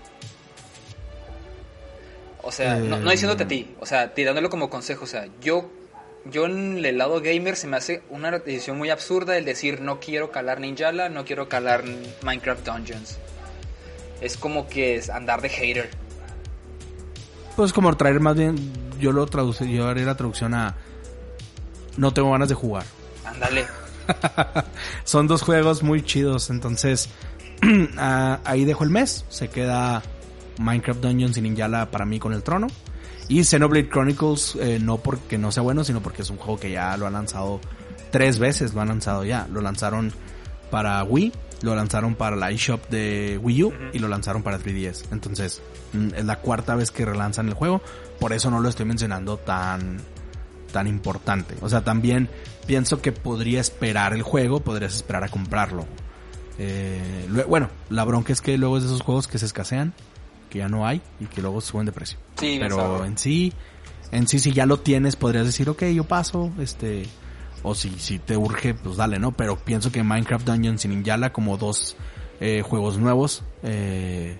[2.43, 3.12] O sea, no, no Eh.
[3.12, 5.70] diciéndote a ti, o sea, tirándolo como consejo, o sea, yo,
[6.24, 10.01] yo en el lado gamer se me hace una decisión muy absurda el decir no
[10.01, 11.85] quiero calar Ninjala, no quiero calar
[12.23, 13.19] Minecraft Dungeons.
[14.20, 15.90] Es como que es andar de hater.
[17.56, 20.76] Pues como traer más bien, yo lo traducí, yo haré la traducción a...
[21.97, 22.84] No tengo ganas de jugar.
[23.24, 23.66] Ándale.
[25.05, 27.09] Son dos juegos muy chidos, entonces
[27.98, 29.24] ah, ahí dejo el mes.
[29.28, 30.02] Se queda
[30.59, 32.68] Minecraft Dungeons y Ninjala para mí con el trono.
[33.28, 36.72] Y Xenoblade Chronicles, eh, no porque no sea bueno, sino porque es un juego que
[36.72, 37.60] ya lo han lanzado
[38.10, 39.47] tres veces, lo han lanzado ya.
[39.52, 40.12] Lo lanzaron
[40.70, 41.32] para Wii,
[41.62, 45.05] lo lanzaron para la eShop de Wii U y lo lanzaron para 3DS.
[45.12, 45.62] Entonces,
[45.93, 47.82] mm, es la cuarta vez que relanzan el juego,
[48.19, 49.99] por eso no lo estoy mencionando tan
[50.73, 51.57] tan importante.
[51.62, 52.28] O sea, también
[52.66, 55.85] pienso que podría esperar el juego, podrías esperar a comprarlo.
[56.59, 59.93] Eh, bueno, la bronca es que luego es de esos juegos que se escasean,
[60.49, 62.19] que ya no hay y que luego suben de precio.
[62.39, 63.53] Sí, Pero en sí,
[64.12, 67.07] en sí si ya lo tienes podrías decir, ok, yo paso, este,
[67.62, 69.32] o si, si te urge, pues dale, ¿no?
[69.32, 71.97] Pero pienso que Minecraft Dungeons y Ninjala como dos
[72.41, 74.39] eh, juegos nuevos, eh,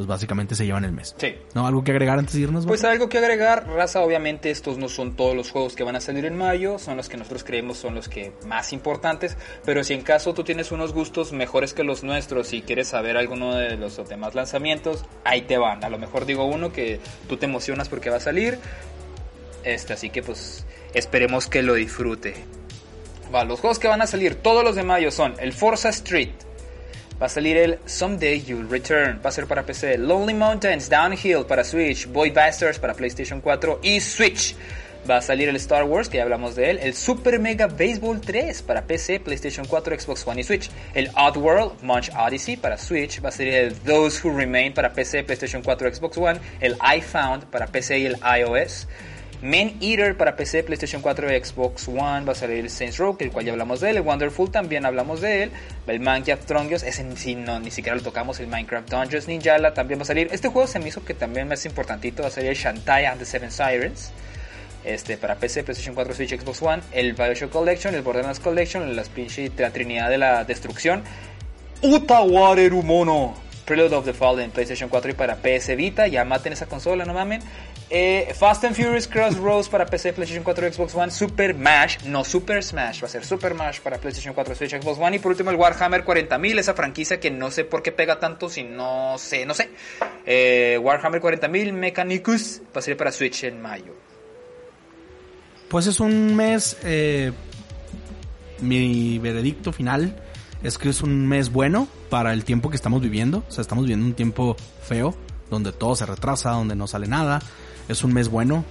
[0.00, 1.14] pues básicamente se llevan el mes.
[1.18, 1.34] Sí.
[1.54, 1.66] ¿No?
[1.66, 2.64] ¿Algo que agregar antes de irnos?
[2.64, 6.00] Pues algo que agregar, raza, obviamente estos no son todos los juegos que van a
[6.00, 9.92] salir en mayo, son los que nosotros creemos son los que más importantes, pero si
[9.92, 13.76] en caso tú tienes unos gustos mejores que los nuestros y quieres saber alguno de
[13.76, 15.84] los demás lanzamientos, ahí te van.
[15.84, 16.98] A lo mejor digo uno que
[17.28, 18.58] tú te emocionas porque va a salir,
[19.64, 20.64] este, así que pues
[20.94, 22.34] esperemos que lo disfrute.
[23.34, 26.30] Va, los juegos que van a salir todos los de mayo son el Forza Street,
[27.20, 29.20] Va a salir el Someday You'll Return.
[29.22, 29.98] Va a ser para PC.
[29.98, 32.06] Lonely Mountains Downhill para Switch.
[32.06, 34.56] Boy Bastards para PlayStation 4 y Switch.
[35.08, 36.78] Va a salir el Star Wars, que ya hablamos de él.
[36.82, 40.70] El Super Mega Baseball 3 para PC, PlayStation 4, Xbox One y Switch.
[40.94, 43.22] El Oddworld Munch Odyssey para Switch.
[43.22, 46.40] Va a salir el Those Who Remain para PC, PlayStation 4, Xbox One.
[46.60, 48.88] El I Found para PC y el iOS.
[49.42, 52.26] Man Eater para PC, PlayStation 4 y Xbox One.
[52.26, 53.96] Va a salir el Saints Row, el cual ya hablamos de él.
[53.96, 55.50] El Wonderful también hablamos de él.
[55.86, 58.38] El Minecraft Dungeons, ese sí no, ni siquiera lo tocamos.
[58.40, 60.28] El Minecraft Dungeons Ninjala también va a salir.
[60.30, 62.22] Este juego se me hizo que también me hace importantito.
[62.22, 64.12] Va a salir el Shantae and the Seven Sirens.
[64.84, 66.82] Este, para PC, PlayStation 4, Switch, Xbox One.
[66.92, 68.94] El Bioshock Collection, el Borderlands Collection.
[68.94, 71.02] La Trinidad de la Destrucción.
[71.80, 73.34] Utawareru Mono.
[73.70, 76.08] Prelude of the Fallen, PlayStation 4 y para PS Vita.
[76.08, 77.40] Ya maten esa consola, no mamen.
[77.92, 82.62] Eh, Fast and Furious Crossroads para PC, PlayStation 4, Xbox One, Super Mash, no Super
[82.62, 85.50] Smash, va a ser Super Mash para PlayStation 4, Switch, Xbox One y por último
[85.50, 89.44] el Warhammer 40.000, esa franquicia que no sé por qué pega tanto si no sé,
[89.44, 89.70] no sé.
[90.24, 93.92] Eh, Warhammer 40.000 Mechanicus va a ser para Switch en mayo.
[95.68, 97.32] Pues es un mes, eh,
[98.60, 100.14] mi veredicto final
[100.62, 103.42] es que es un mes bueno para el tiempo que estamos viviendo.
[103.48, 105.16] O sea, estamos viviendo un tiempo feo,
[105.50, 107.40] donde todo se retrasa, donde no sale nada.
[107.90, 108.64] Es un mes bueno.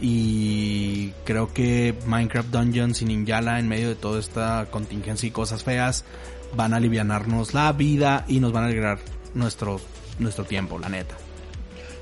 [0.00, 5.62] Y creo que Minecraft Dungeons y Ninjala en medio de toda esta contingencia y cosas
[5.62, 6.04] feas
[6.54, 8.98] van a alivianarnos la vida y nos van a alegrar
[9.34, 9.80] nuestro,
[10.18, 11.14] nuestro tiempo, la neta.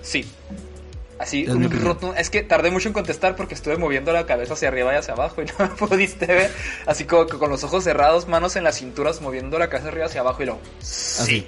[0.03, 0.25] Sí.
[1.19, 4.55] Así, Es un rotundo- es que tardé mucho en contestar porque estuve moviendo la cabeza
[4.55, 6.51] hacia arriba y hacia abajo y no me pudiste ver.
[6.87, 10.07] Así como que con los ojos cerrados, manos en las cinturas, moviendo la cabeza arriba
[10.07, 10.59] hacia abajo y lo.
[10.81, 11.47] Así.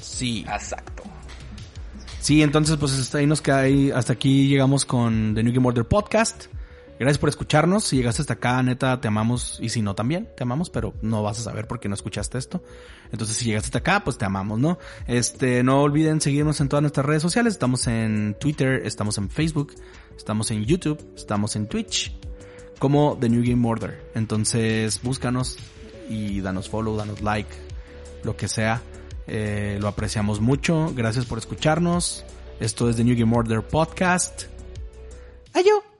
[0.00, 0.44] Sí.
[0.48, 1.01] Exacto.
[2.22, 5.66] Sí, entonces pues hasta ahí nos queda ahí, hasta aquí llegamos con The New Game
[5.66, 6.44] Order Podcast.
[6.96, 7.82] Gracias por escucharnos.
[7.82, 9.58] Si llegaste hasta acá, neta, te amamos.
[9.60, 12.38] Y si no, también te amamos, pero no vas a saber por qué no escuchaste
[12.38, 12.62] esto.
[13.10, 14.78] Entonces, si llegaste hasta acá, pues te amamos, ¿no?
[15.08, 17.54] Este, no olviden seguirnos en todas nuestras redes sociales.
[17.54, 19.74] Estamos en Twitter, estamos en Facebook,
[20.16, 22.16] estamos en YouTube, estamos en Twitch,
[22.78, 24.00] como The New Game Order.
[24.14, 25.58] Entonces, búscanos
[26.08, 27.50] y danos follow, danos like,
[28.22, 28.80] lo que sea.
[29.26, 30.92] Eh, lo apreciamos mucho.
[30.94, 32.24] Gracias por escucharnos.
[32.60, 34.44] Esto es The New Game Order Podcast.
[35.54, 35.91] Ayo.